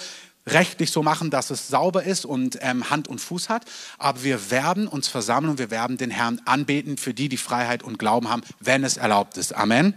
[0.47, 3.65] rechtlich so machen, dass es sauber ist und ähm, Hand und Fuß hat.
[3.97, 7.83] Aber wir werden uns versammeln und wir werden den Herrn anbeten, für die die Freiheit
[7.83, 9.53] und Glauben haben, wenn es erlaubt ist.
[9.53, 9.93] Amen.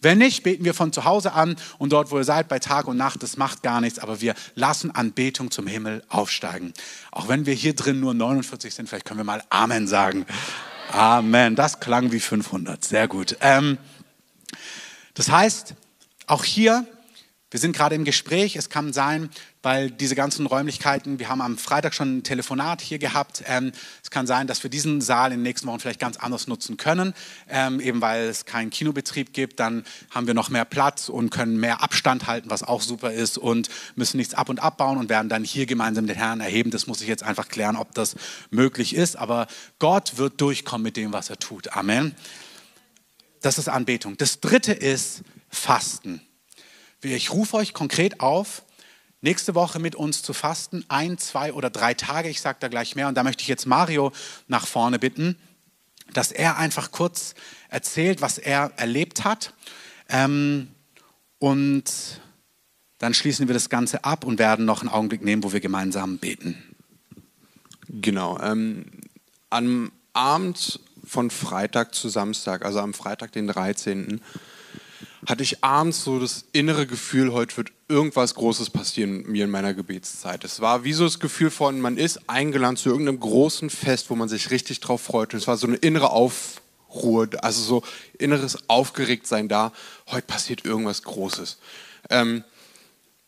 [0.00, 2.86] Wenn nicht, beten wir von zu Hause an und dort, wo ihr seid, bei Tag
[2.86, 6.72] und Nacht, das macht gar nichts, aber wir lassen Anbetung zum Himmel aufsteigen.
[7.10, 10.24] Auch wenn wir hier drin nur 49 sind, vielleicht können wir mal Amen sagen.
[10.92, 11.56] Amen.
[11.56, 12.84] Das klang wie 500.
[12.84, 13.36] Sehr gut.
[13.40, 13.76] Ähm,
[15.14, 15.74] das heißt,
[16.28, 16.86] auch hier
[17.50, 18.56] wir sind gerade im Gespräch.
[18.56, 19.30] Es kann sein,
[19.62, 23.42] weil diese ganzen Räumlichkeiten, wir haben am Freitag schon ein Telefonat hier gehabt.
[23.46, 26.46] Ähm, es kann sein, dass wir diesen Saal in den nächsten Wochen vielleicht ganz anders
[26.46, 27.14] nutzen können,
[27.48, 29.60] ähm, eben weil es keinen Kinobetrieb gibt.
[29.60, 33.38] Dann haben wir noch mehr Platz und können mehr Abstand halten, was auch super ist
[33.38, 36.70] und müssen nichts ab und abbauen und werden dann hier gemeinsam den Herrn erheben.
[36.70, 38.14] Das muss ich jetzt einfach klären, ob das
[38.50, 39.16] möglich ist.
[39.16, 39.46] Aber
[39.78, 41.72] Gott wird durchkommen mit dem, was er tut.
[41.72, 42.14] Amen.
[43.40, 44.18] Das ist Anbetung.
[44.18, 46.20] Das dritte ist Fasten.
[47.02, 48.62] Ich rufe euch konkret auf,
[49.20, 52.96] nächste Woche mit uns zu fasten, ein, zwei oder drei Tage, ich sage da gleich
[52.96, 53.06] mehr.
[53.06, 54.12] Und da möchte ich jetzt Mario
[54.48, 55.36] nach vorne bitten,
[56.12, 57.34] dass er einfach kurz
[57.68, 59.54] erzählt, was er erlebt hat.
[60.08, 60.68] Ähm,
[61.38, 62.20] und
[62.98, 66.18] dann schließen wir das Ganze ab und werden noch einen Augenblick nehmen, wo wir gemeinsam
[66.18, 66.60] beten.
[67.88, 68.40] Genau.
[68.40, 68.86] Ähm,
[69.50, 74.20] am Abend von Freitag zu Samstag, also am Freitag, den 13.,
[75.26, 79.74] hatte ich abends so das innere Gefühl, heute wird irgendwas Großes passieren mir in meiner
[79.74, 80.44] Gebetszeit.
[80.44, 84.14] Es war wie so das Gefühl von, man ist eingeladen zu irgendeinem großen Fest, wo
[84.14, 85.32] man sich richtig drauf freut.
[85.32, 87.82] Und es war so eine innere Aufruhe, also so
[88.18, 89.72] inneres Aufgeregtsein da.
[90.08, 91.58] Heute passiert irgendwas Großes.
[92.10, 92.44] Ähm,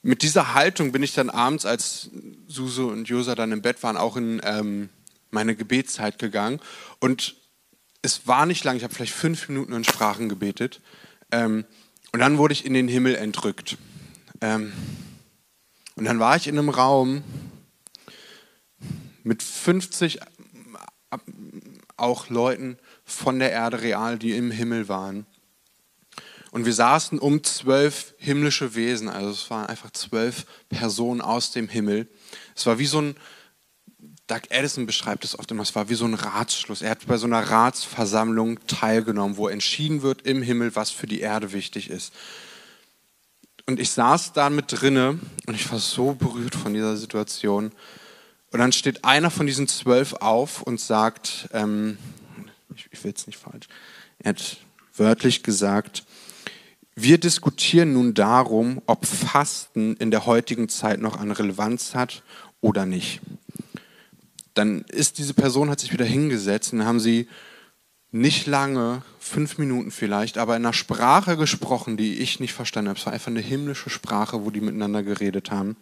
[0.02, 2.10] mit dieser Haltung bin ich dann abends, als
[2.46, 4.88] Suse und Josa dann im Bett waren, auch in ähm,
[5.30, 6.60] meine Gebetszeit gegangen.
[7.00, 7.36] Und
[8.02, 10.80] es war nicht lang, ich habe vielleicht fünf Minuten in Sprachen gebetet.
[11.30, 11.64] Ähm,
[12.12, 13.78] und dann wurde ich in den Himmel entrückt.
[14.40, 14.72] Ähm,
[15.96, 17.22] und dann war ich in einem Raum
[19.22, 20.18] mit 50
[21.96, 25.26] auch Leuten von der Erde real, die im Himmel waren.
[26.50, 31.68] Und wir saßen um zwölf himmlische Wesen, also es waren einfach zwölf Personen aus dem
[31.68, 32.08] Himmel.
[32.56, 33.14] Es war wie so ein,
[34.30, 36.82] Doug Edison beschreibt es oft immer, es war wie so ein Ratsschluss.
[36.82, 41.20] Er hat bei so einer Ratsversammlung teilgenommen, wo entschieden wird im Himmel, was für die
[41.20, 42.12] Erde wichtig ist.
[43.66, 47.72] Und ich saß da mit drinne und ich war so berührt von dieser Situation.
[48.52, 51.98] Und dann steht einer von diesen zwölf auf und sagt, ähm,
[52.76, 53.66] ich, ich will es nicht falsch,
[54.20, 54.58] er hat
[54.94, 56.04] wörtlich gesagt,
[56.94, 62.22] wir diskutieren nun darum, ob Fasten in der heutigen Zeit noch an Relevanz hat
[62.60, 63.20] oder nicht.
[64.54, 67.28] Dann ist diese Person, hat sich wieder hingesetzt und haben sie
[68.12, 72.98] nicht lange, fünf Minuten vielleicht, aber in einer Sprache gesprochen, die ich nicht verstanden habe.
[72.98, 75.76] Es war einfach eine himmlische Sprache, wo die miteinander geredet haben.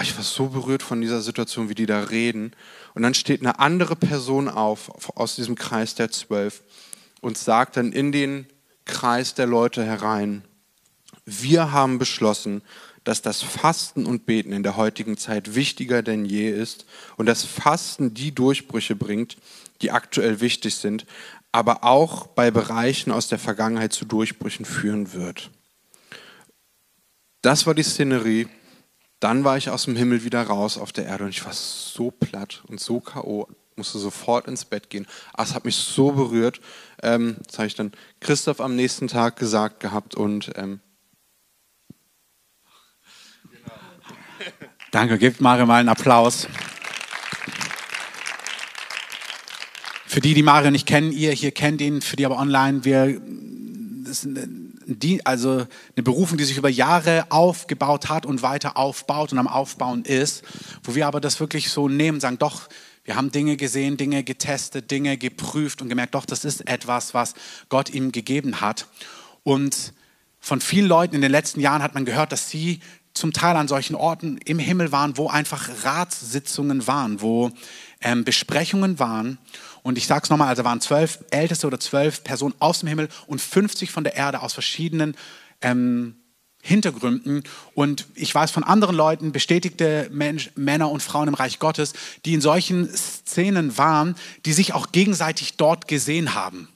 [0.00, 2.52] Ich war so berührt von dieser Situation, wie die da reden.
[2.94, 6.62] Und dann steht eine andere Person auf aus diesem Kreis der Zwölf
[7.22, 8.46] und sagt dann in den
[8.84, 10.44] Kreis der Leute herein.
[11.24, 12.62] Wir haben beschlossen,
[13.06, 16.86] dass das Fasten und Beten in der heutigen Zeit wichtiger denn je ist
[17.16, 19.36] und dass Fasten die Durchbrüche bringt,
[19.80, 21.06] die aktuell wichtig sind,
[21.52, 25.50] aber auch bei Bereichen aus der Vergangenheit zu Durchbrüchen führen wird.
[27.42, 28.48] Das war die Szenerie.
[29.20, 32.10] Dann war ich aus dem Himmel wieder raus auf der Erde und ich war so
[32.10, 35.06] platt und so K.O musste sofort ins Bett gehen.
[35.34, 36.62] Ah, es hat mich so berührt.
[37.02, 40.50] Ähm, das habe ich dann Christoph am nächsten Tag gesagt gehabt und
[44.96, 46.48] Danke, gebt Mario mal einen Applaus.
[50.06, 53.20] Für die, die Mario nicht kennen, ihr hier kennt ihn, für die aber online, wir,
[54.04, 54.38] das ist
[54.86, 55.66] die, also
[55.96, 60.42] eine Berufung, die sich über Jahre aufgebaut hat und weiter aufbaut und am Aufbauen ist,
[60.82, 62.66] wo wir aber das wirklich so nehmen, sagen, doch,
[63.04, 67.34] wir haben Dinge gesehen, Dinge getestet, Dinge geprüft und gemerkt, doch, das ist etwas, was
[67.68, 68.86] Gott ihm gegeben hat.
[69.42, 69.92] Und
[70.40, 72.80] von vielen Leuten in den letzten Jahren hat man gehört, dass sie
[73.16, 77.50] zum Teil an solchen Orten im Himmel waren, wo einfach Ratssitzungen waren, wo
[78.00, 79.38] ähm, Besprechungen waren.
[79.82, 83.08] Und ich sage es nochmal, also waren zwölf Älteste oder zwölf Personen aus dem Himmel
[83.26, 85.16] und 50 von der Erde aus verschiedenen
[85.62, 86.16] ähm,
[86.60, 87.44] Hintergründen.
[87.74, 91.92] Und ich weiß von anderen Leuten, bestätigte Mensch, Männer und Frauen im Reich Gottes,
[92.24, 96.68] die in solchen Szenen waren, die sich auch gegenseitig dort gesehen haben.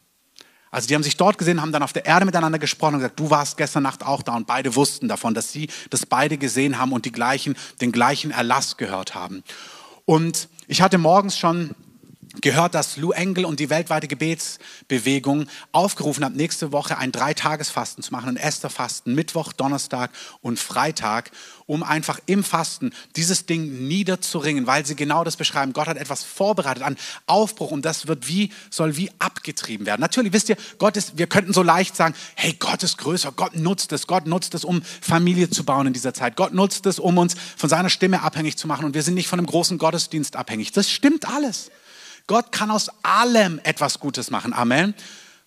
[0.70, 3.18] Also die haben sich dort gesehen, haben dann auf der Erde miteinander gesprochen und gesagt,
[3.18, 6.78] du warst gestern Nacht auch da und beide wussten davon, dass sie das beide gesehen
[6.78, 9.42] haben und die gleichen, den gleichen Erlass gehört haben.
[10.04, 11.74] Und ich hatte morgens schon
[12.40, 18.12] gehört, dass Lou Engel und die weltweite Gebetsbewegung aufgerufen hat, nächste Woche ein Dreitagesfasten zu
[18.12, 20.10] machen, ein Esterfasten, Mittwoch, Donnerstag
[20.40, 21.32] und Freitag,
[21.66, 25.72] um einfach im Fasten dieses Ding niederzuringen, weil sie genau das beschreiben.
[25.72, 30.00] Gott hat etwas vorbereitet an Aufbruch und das wird wie, soll wie abgetrieben werden.
[30.00, 33.56] Natürlich wisst ihr, Gott ist, wir könnten so leicht sagen, hey, Gott ist größer, Gott
[33.56, 36.36] nutzt es, Gott nutzt es, um Familie zu bauen in dieser Zeit.
[36.36, 39.28] Gott nutzt es, um uns von seiner Stimme abhängig zu machen und wir sind nicht
[39.28, 40.70] von einem großen Gottesdienst abhängig.
[40.72, 41.70] Das stimmt alles.
[42.26, 44.52] Gott kann aus allem etwas Gutes machen.
[44.52, 44.94] Amen.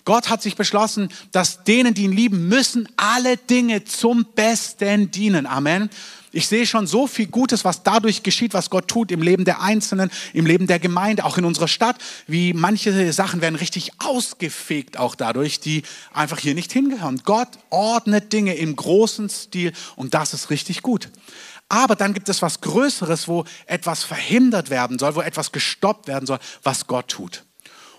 [0.05, 5.45] Gott hat sich beschlossen, dass denen, die ihn lieben, müssen alle Dinge zum Besten dienen.
[5.45, 5.89] Amen.
[6.36, 9.61] Ich sehe schon so viel Gutes, was dadurch geschieht, was Gott tut im Leben der
[9.61, 11.95] Einzelnen, im Leben der Gemeinde, auch in unserer Stadt.
[12.26, 17.21] Wie manche Sachen werden richtig ausgefegt auch dadurch, die einfach hier nicht hingehören.
[17.24, 21.09] Gott ordnet Dinge im großen Stil und das ist richtig gut.
[21.70, 26.26] Aber dann gibt es was Größeres, wo etwas verhindert werden soll, wo etwas gestoppt werden
[26.26, 27.43] soll, was Gott tut.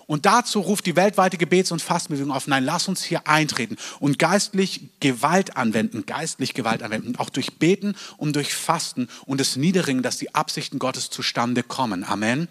[0.07, 4.19] Und dazu ruft die weltweite Gebets- und Fastenbewegung auf, nein, lass uns hier eintreten und
[4.19, 10.03] geistlich Gewalt anwenden, geistlich Gewalt anwenden, auch durch Beten und durch Fasten und das Niederringen,
[10.03, 12.03] dass die Absichten Gottes zustande kommen.
[12.03, 12.47] Amen.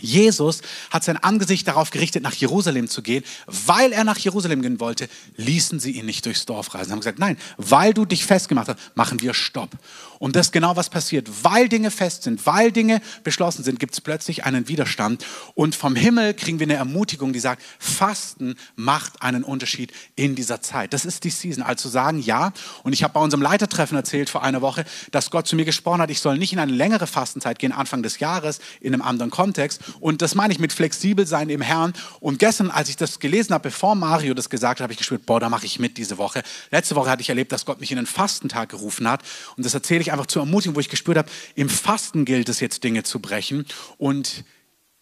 [0.00, 3.24] Jesus hat sein Angesicht darauf gerichtet, nach Jerusalem zu gehen.
[3.46, 6.86] Weil er nach Jerusalem gehen wollte, ließen sie ihn nicht durchs Dorf reisen.
[6.86, 9.70] Sie haben gesagt, nein, weil du dich festgemacht hast, machen wir Stopp.
[10.18, 11.28] Und das ist genau was passiert.
[11.42, 15.24] Weil Dinge fest sind, weil Dinge beschlossen sind, gibt es plötzlich einen Widerstand.
[15.54, 20.60] Und vom Himmel kriegen wir eine Ermutigung, die sagt, Fasten macht einen Unterschied in dieser
[20.60, 20.92] Zeit.
[20.92, 21.62] Das ist die Season.
[21.62, 22.52] Also sagen, ja.
[22.82, 26.00] Und ich habe bei unserem Leitertreffen erzählt vor einer Woche, dass Gott zu mir gesprochen
[26.00, 29.30] hat, ich soll nicht in eine längere Fastenzeit gehen, Anfang des Jahres, in einem anderen
[29.30, 29.82] Kontext.
[30.00, 31.92] Und das meine ich mit flexibel sein im Herrn.
[32.20, 35.26] Und gestern, als ich das gelesen habe, bevor Mario das gesagt hat, habe ich gespürt,
[35.26, 36.42] boah, da mache ich mit diese Woche.
[36.70, 39.22] Letzte Woche hatte ich erlebt, dass Gott mich in einen Fastentag gerufen hat.
[39.56, 42.60] Und das erzähle ich einfach zur Ermutigung, wo ich gespürt habe, im Fasten gilt es
[42.60, 43.66] jetzt Dinge zu brechen.
[43.98, 44.44] Und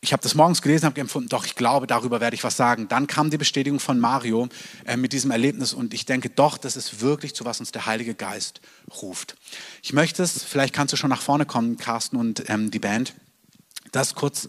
[0.04, 2.88] ich habe das morgens gelesen, habe empfunden, doch, ich glaube, darüber werde ich was sagen.
[2.88, 4.48] Dann kam die Bestätigung von Mario
[4.84, 7.86] äh, mit diesem Erlebnis und ich denke doch, das ist wirklich zu was uns der
[7.86, 8.60] Heilige Geist
[9.00, 9.36] ruft.
[9.80, 13.14] Ich möchte es, vielleicht kannst du schon nach vorne kommen, Carsten und ähm, die Band,
[13.92, 14.48] das kurz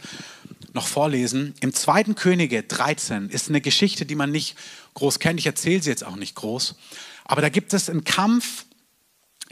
[0.74, 1.54] noch vorlesen.
[1.60, 4.58] Im zweiten Könige 13 ist eine Geschichte, die man nicht
[4.96, 5.40] groß kennt.
[5.40, 6.76] Ich erzähle sie jetzt auch nicht groß.
[7.26, 8.66] Aber da gibt es einen Kampf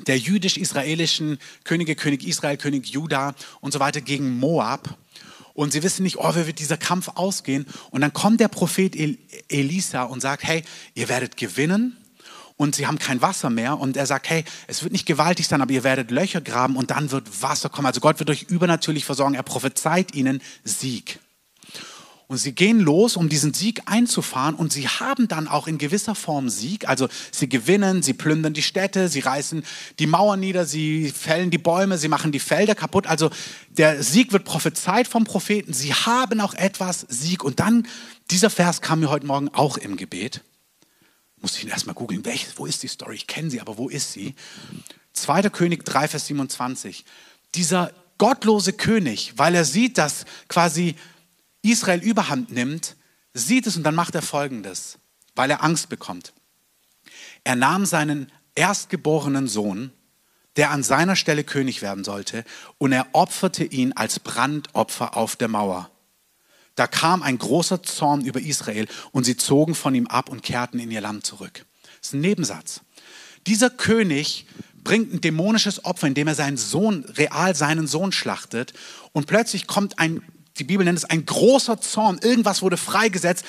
[0.07, 4.97] der jüdisch-israelischen Könige, König Israel, König Juda und so weiter gegen Moab.
[5.53, 7.67] Und sie wissen nicht, oh, wie wird dieser Kampf ausgehen?
[7.91, 8.95] Und dann kommt der Prophet
[9.49, 10.63] Elisa und sagt, hey,
[10.95, 11.97] ihr werdet gewinnen
[12.61, 13.79] und sie haben kein Wasser mehr.
[13.79, 16.91] Und er sagt, hey, es wird nicht gewaltig sein, aber ihr werdet Löcher graben und
[16.91, 17.87] dann wird Wasser kommen.
[17.87, 19.33] Also Gott wird euch übernatürlich versorgen.
[19.33, 21.17] Er prophezeit ihnen Sieg.
[22.27, 26.13] Und sie gehen los, um diesen Sieg einzufahren und sie haben dann auch in gewisser
[26.13, 26.87] Form Sieg.
[26.87, 29.63] Also sie gewinnen, sie plündern die Städte, sie reißen
[29.97, 33.07] die Mauern nieder, sie fällen die Bäume, sie machen die Felder kaputt.
[33.07, 33.31] Also
[33.69, 35.73] der Sieg wird prophezeit vom Propheten.
[35.73, 37.43] Sie haben auch etwas Sieg.
[37.43, 37.87] Und dann,
[38.29, 40.41] dieser Vers kam mir heute Morgen auch im Gebet.
[41.41, 42.23] Muss ich ihn erstmal googeln,
[42.55, 43.15] wo ist die Story?
[43.15, 44.35] Ich kenne sie, aber wo ist sie?
[45.13, 45.49] 2.
[45.49, 47.03] König 3, Vers 27.
[47.55, 50.95] Dieser gottlose König, weil er sieht, dass quasi
[51.63, 52.95] Israel überhand nimmt,
[53.33, 54.99] sieht es und dann macht er Folgendes,
[55.35, 56.33] weil er Angst bekommt.
[57.43, 59.91] Er nahm seinen erstgeborenen Sohn,
[60.55, 62.43] der an seiner Stelle König werden sollte,
[62.77, 65.90] und er opferte ihn als Brandopfer auf der Mauer.
[66.75, 70.79] Da kam ein großer Zorn über Israel und sie zogen von ihm ab und kehrten
[70.79, 71.65] in ihr Land zurück.
[71.83, 72.81] Das ist ein Nebensatz.
[73.47, 74.45] Dieser König
[74.83, 78.73] bringt ein dämonisches Opfer, indem er seinen Sohn, real seinen Sohn schlachtet
[79.11, 80.21] und plötzlich kommt ein
[80.57, 82.19] die Bibel nennt es ein großer Zorn.
[82.21, 83.45] Irgendwas wurde freigesetzt,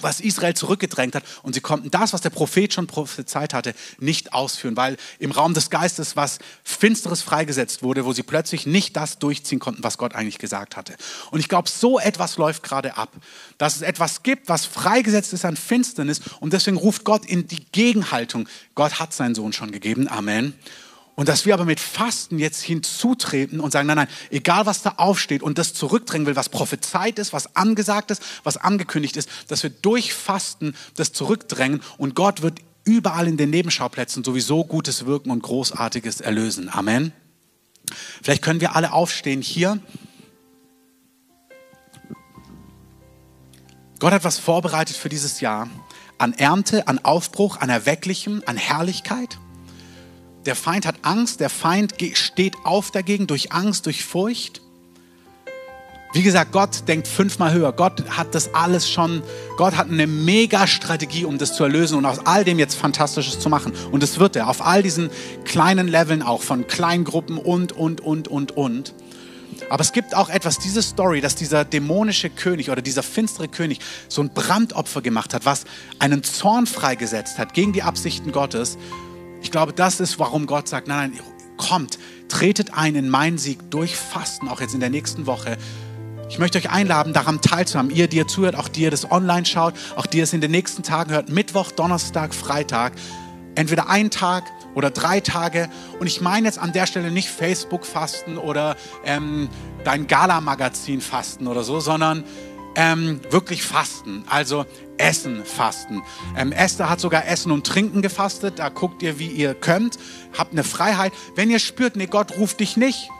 [0.00, 1.24] was Israel zurückgedrängt hat.
[1.42, 5.54] Und sie konnten das, was der Prophet schon prophezeit hatte, nicht ausführen, weil im Raum
[5.54, 10.14] des Geistes was Finsteres freigesetzt wurde, wo sie plötzlich nicht das durchziehen konnten, was Gott
[10.14, 10.96] eigentlich gesagt hatte.
[11.30, 13.12] Und ich glaube, so etwas läuft gerade ab.
[13.58, 16.20] Dass es etwas gibt, was freigesetzt ist an Finsternis.
[16.40, 18.48] Und deswegen ruft Gott in die Gegenhaltung.
[18.74, 20.08] Gott hat seinen Sohn schon gegeben.
[20.08, 20.54] Amen.
[21.16, 24.94] Und dass wir aber mit Fasten jetzt hinzutreten und sagen, nein, nein, egal was da
[24.98, 29.62] aufsteht und das zurückdrängen will, was prophezeit ist, was angesagt ist, was angekündigt ist, dass
[29.62, 35.30] wir durch Fasten das zurückdrängen und Gott wird überall in den Nebenschauplätzen sowieso Gutes wirken
[35.30, 36.68] und Großartiges erlösen.
[36.68, 37.12] Amen.
[38.22, 39.80] Vielleicht können wir alle aufstehen hier.
[43.98, 45.70] Gott hat was vorbereitet für dieses Jahr
[46.18, 49.38] an Ernte, an Aufbruch, an Erwecklichem, an Herrlichkeit.
[50.46, 54.62] Der Feind hat Angst, der Feind steht auf dagegen durch Angst, durch Furcht.
[56.12, 57.72] Wie gesagt, Gott denkt fünfmal höher.
[57.72, 59.22] Gott hat das alles schon,
[59.56, 63.40] Gott hat eine mega Strategie, um das zu erlösen und aus all dem jetzt Fantastisches
[63.40, 63.72] zu machen.
[63.90, 65.10] Und das wird er, auf all diesen
[65.44, 68.94] kleinen Leveln auch, von Kleingruppen und, und, und, und, und.
[69.68, 73.80] Aber es gibt auch etwas, diese Story, dass dieser dämonische König oder dieser finstere König
[74.08, 75.64] so ein Brandopfer gemacht hat, was
[75.98, 78.78] einen Zorn freigesetzt hat gegen die Absichten Gottes.
[79.42, 81.20] Ich glaube, das ist, warum Gott sagt, nein, nein,
[81.56, 85.56] kommt, tretet ein in meinen Sieg durch Fasten, auch jetzt in der nächsten Woche.
[86.28, 87.90] Ich möchte euch einladen, daran teilzuhaben.
[87.90, 90.40] Ihr, die ihr zuhört, auch die ihr das online schaut, auch die ihr es in
[90.40, 92.94] den nächsten Tagen hört, Mittwoch, Donnerstag, Freitag.
[93.54, 95.70] Entweder ein Tag oder drei Tage.
[96.00, 99.48] Und ich meine jetzt an der Stelle nicht Facebook-Fasten oder ähm,
[99.84, 102.24] dein Gala-Magazin fasten oder so, sondern
[102.76, 104.24] ähm, wirklich fasten.
[104.28, 104.66] Also
[104.98, 106.02] Essen fasten.
[106.36, 108.58] Ähm, Esther hat sogar Essen und Trinken gefastet.
[108.58, 109.98] Da guckt ihr, wie ihr könnt.
[110.36, 111.12] Habt eine Freiheit.
[111.34, 113.10] Wenn ihr spürt, nee, Gott ruft dich nicht,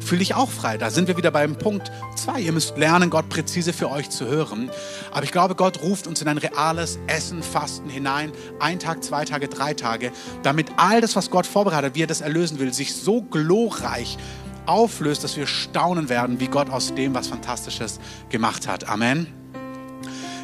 [0.00, 0.78] fühle ich auch frei.
[0.78, 2.40] Da sind wir wieder beim Punkt zwei.
[2.40, 4.70] Ihr müsst lernen, Gott präzise für euch zu hören.
[5.10, 8.32] Aber ich glaube, Gott ruft uns in ein reales Essen, Fasten hinein.
[8.58, 10.12] Ein Tag, zwei Tage, drei Tage.
[10.42, 14.18] Damit all das, was Gott vorbereitet, wie er das erlösen will, sich so glorreich
[14.66, 18.88] auflöst, dass wir staunen werden, wie Gott aus dem was Fantastisches gemacht hat.
[18.88, 19.26] Amen.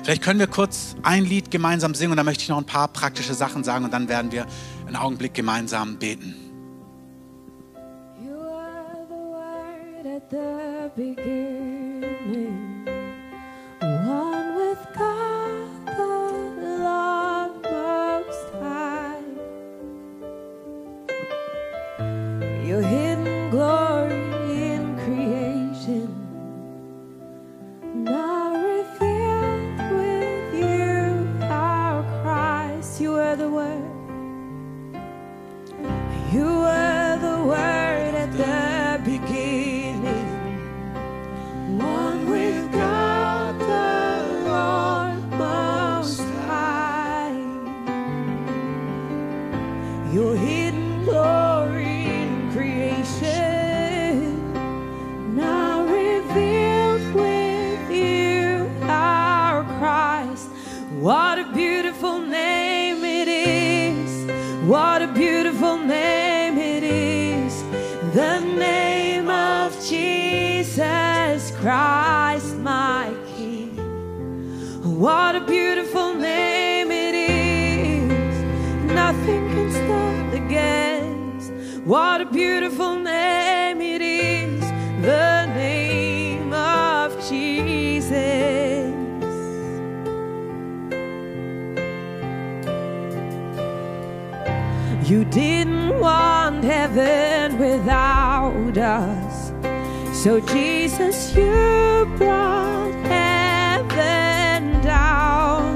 [0.02, 2.86] Vielleicht können wir kurz ein Lied gemeinsam singen und dann möchte ich noch ein paar
[2.86, 4.46] praktische Sachen sagen und dann werden wir
[4.86, 6.34] einen Augenblick gemeinsam beten.
[8.22, 12.75] You are the word at the beginning.
[98.86, 99.52] Us.
[100.22, 105.66] So, Jesus, you brought heaven down.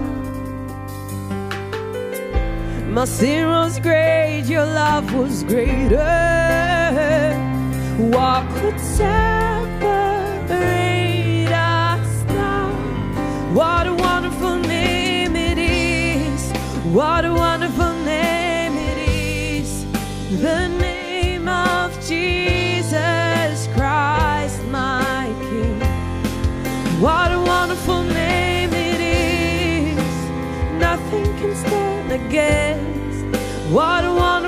[2.94, 5.96] My sin was great, your love was greater.
[8.14, 9.10] What could separate
[11.52, 12.70] us now?
[13.52, 16.52] What a wonderful name it is!
[16.94, 17.59] What a wonderful
[32.30, 32.78] guess
[33.72, 34.39] what one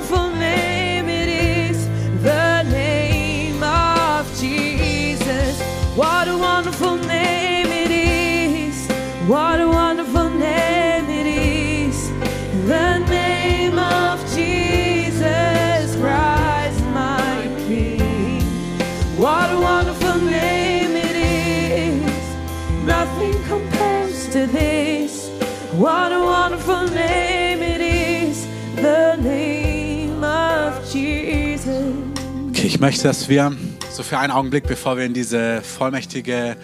[32.82, 33.56] möchte, dass wir
[33.92, 36.56] so für einen Augenblick, bevor wir in diese vollmächtige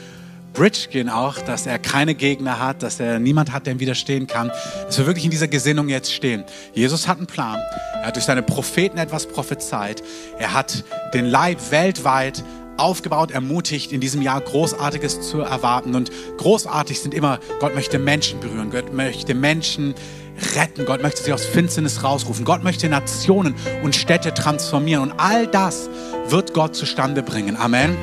[0.52, 4.26] Bridge gehen auch, dass er keine Gegner hat, dass er niemand hat, der ihm widerstehen
[4.26, 4.50] kann,
[4.84, 6.42] dass wir wirklich in dieser Gesinnung jetzt stehen.
[6.74, 7.60] Jesus hat einen Plan.
[8.00, 10.02] Er hat durch seine Propheten etwas prophezeit.
[10.40, 10.82] Er hat
[11.14, 12.42] den Leib weltweit
[12.78, 15.94] aufgebaut, ermutigt, in diesem Jahr Großartiges zu erwarten.
[15.94, 19.94] Und großartig sind immer, Gott möchte Menschen berühren, Gott möchte Menschen
[20.54, 25.10] retten, Gott möchte sie aus Finsternis rausrufen, Gott möchte Nationen und Städte transformieren.
[25.10, 25.88] Und all das
[26.28, 27.56] wird Gott zustande bringen.
[27.56, 27.96] Amen.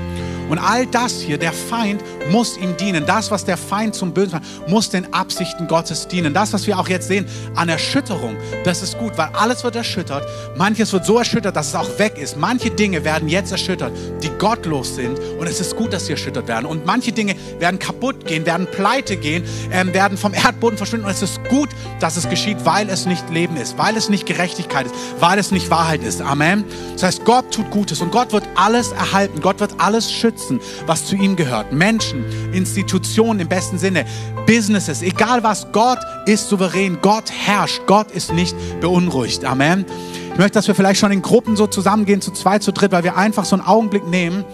[0.49, 3.05] Und all das hier, der Feind muss ihm dienen.
[3.05, 6.34] Das, was der Feind zum Bösen macht, muss den Absichten Gottes dienen.
[6.34, 10.23] Das, was wir auch jetzt sehen an Erschütterung, das ist gut, weil alles wird erschüttert.
[10.57, 12.38] Manches wird so erschüttert, dass es auch weg ist.
[12.38, 13.91] Manche Dinge werden jetzt erschüttert,
[14.23, 15.19] die gottlos sind.
[15.39, 16.65] Und es ist gut, dass sie erschüttert werden.
[16.65, 21.05] Und manche Dinge werden kaputt gehen, werden pleite gehen, ähm, werden vom Erdboden verschwinden.
[21.05, 21.69] Und es ist gut,
[21.99, 25.51] dass es geschieht, weil es nicht Leben ist, weil es nicht Gerechtigkeit ist, weil es
[25.51, 26.21] nicht Wahrheit ist.
[26.21, 26.65] Amen.
[26.93, 29.41] Das heißt, Gott tut Gutes und Gott wird alles erhalten.
[29.41, 31.71] Gott wird alles schützen, was zu ihm gehört.
[31.71, 32.14] Menschen,
[32.53, 34.05] Institutionen im besten Sinne,
[34.45, 35.68] Businesses, egal was.
[35.72, 36.99] Gott ist souverän.
[37.01, 37.82] Gott herrscht.
[37.88, 39.43] Gott ist nicht beunruhigt.
[39.43, 39.86] Amen.
[40.32, 43.03] Ich möchte, dass wir vielleicht schon in Gruppen so zusammengehen, zu zweit, zu dritt, weil
[43.03, 44.45] wir einfach so einen Augenblick nehmen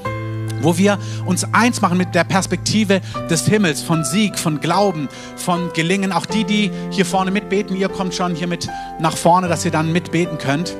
[0.64, 5.72] wo wir uns eins machen mit der Perspektive des Himmels, von Sieg, von Glauben, von
[5.74, 6.12] Gelingen.
[6.12, 9.72] Auch die, die hier vorne mitbeten, ihr kommt schon hier mit nach vorne, dass ihr
[9.72, 10.76] dann mitbeten könnt.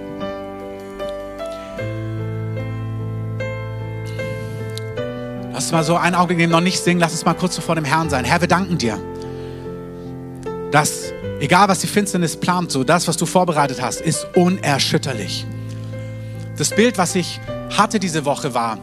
[5.54, 7.62] Lass uns mal so einen Augenblick nehmen, noch nicht singen, lass uns mal kurz so
[7.62, 8.24] vor dem Herrn sein.
[8.24, 8.98] Herr, wir danken dir,
[10.72, 15.46] dass egal was die Finsternis plant, so das, was du vorbereitet hast, ist unerschütterlich.
[16.58, 17.40] Das Bild, was ich
[17.78, 18.78] hatte diese Woche war,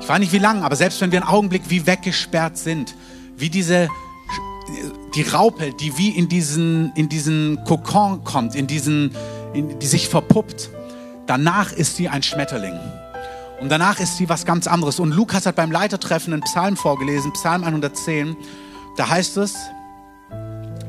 [0.00, 2.94] ich weiß nicht wie lang, aber selbst wenn wir einen Augenblick wie weggesperrt sind,
[3.36, 3.88] wie diese,
[5.14, 9.10] die Raupe, die wie in diesen, in diesen Kokon kommt, in diesen,
[9.54, 10.70] in, die sich verpuppt,
[11.26, 12.78] danach ist sie ein Schmetterling.
[13.60, 14.98] Und danach ist sie was ganz anderes.
[14.98, 18.36] Und Lukas hat beim Leitertreffen einen Psalm vorgelesen, Psalm 110.
[18.96, 19.54] Da heißt es,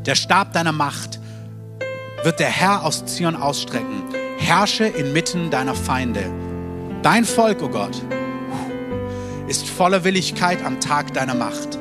[0.05, 1.19] der Stab deiner Macht
[2.23, 4.03] wird der Herr aus Zion ausstrecken.
[4.37, 6.23] Herrsche inmitten deiner Feinde.
[7.03, 8.01] Dein Volk, o oh Gott,
[9.47, 11.77] ist voller Willigkeit am Tag deiner Macht.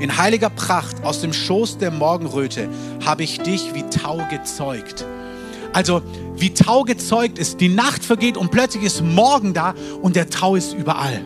[0.00, 2.68] In heiliger Pracht aus dem Schoß der Morgenröte
[3.04, 5.04] habe ich dich wie Tau gezeugt.
[5.72, 6.02] Also
[6.36, 10.56] wie Tau gezeugt ist, die Nacht vergeht und plötzlich ist Morgen da und der Tau
[10.56, 11.24] ist überall.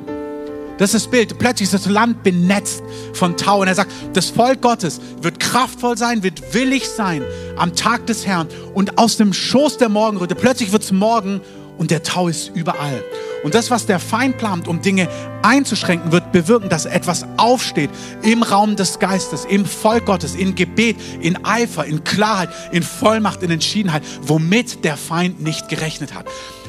[0.79, 1.39] Das ist das Bild.
[1.39, 2.83] Plötzlich ist das Land benetzt
[3.13, 3.61] von Tau.
[3.61, 7.23] Und er sagt, das Volk Gottes wird kraftvoll sein, wird willig sein
[7.57, 8.49] am Tag des Herrn.
[8.75, 11.41] Und aus dem Schoß der Morgenröte, plötzlich wird es morgen
[11.79, 13.05] und der Tau ist überall.
[13.43, 15.09] Und das, was der Feind plant, um Dinge
[15.43, 17.91] einzuschränken, wird bewirken, dass etwas aufsteht
[18.23, 23.43] im Raum des Geistes, im Volk Gottes, in Gebet, in Eifer, in Klarheit, in Vollmacht,
[23.43, 26.27] in Entschiedenheit, womit der Feind nicht gerechnet hat.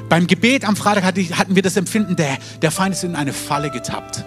[0.09, 3.69] Beim Gebet am Freitag hatten wir das Empfinden, der, der Feind ist in eine Falle
[3.69, 4.26] getappt.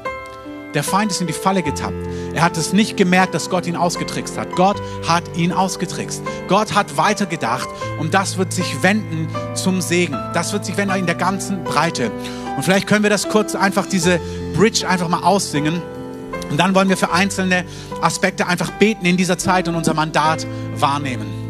[0.75, 1.95] Der Feind ist in die Falle getappt.
[2.35, 4.55] Er hat es nicht gemerkt, dass Gott ihn ausgetrickst hat.
[4.57, 4.77] Gott
[5.09, 6.23] hat ihn ausgetrickst.
[6.49, 10.17] Gott hat weitergedacht und das wird sich wenden zum Segen.
[10.35, 12.11] Das wird sich wenden in der ganzen Breite.
[12.57, 14.21] Und vielleicht können wir das kurz einfach, diese
[14.55, 15.81] Bridge einfach mal aussingen.
[16.51, 17.65] Und dann wollen wir für einzelne
[18.01, 20.47] Aspekte einfach beten in dieser Zeit und unser Mandat
[20.77, 21.46] wahrnehmen.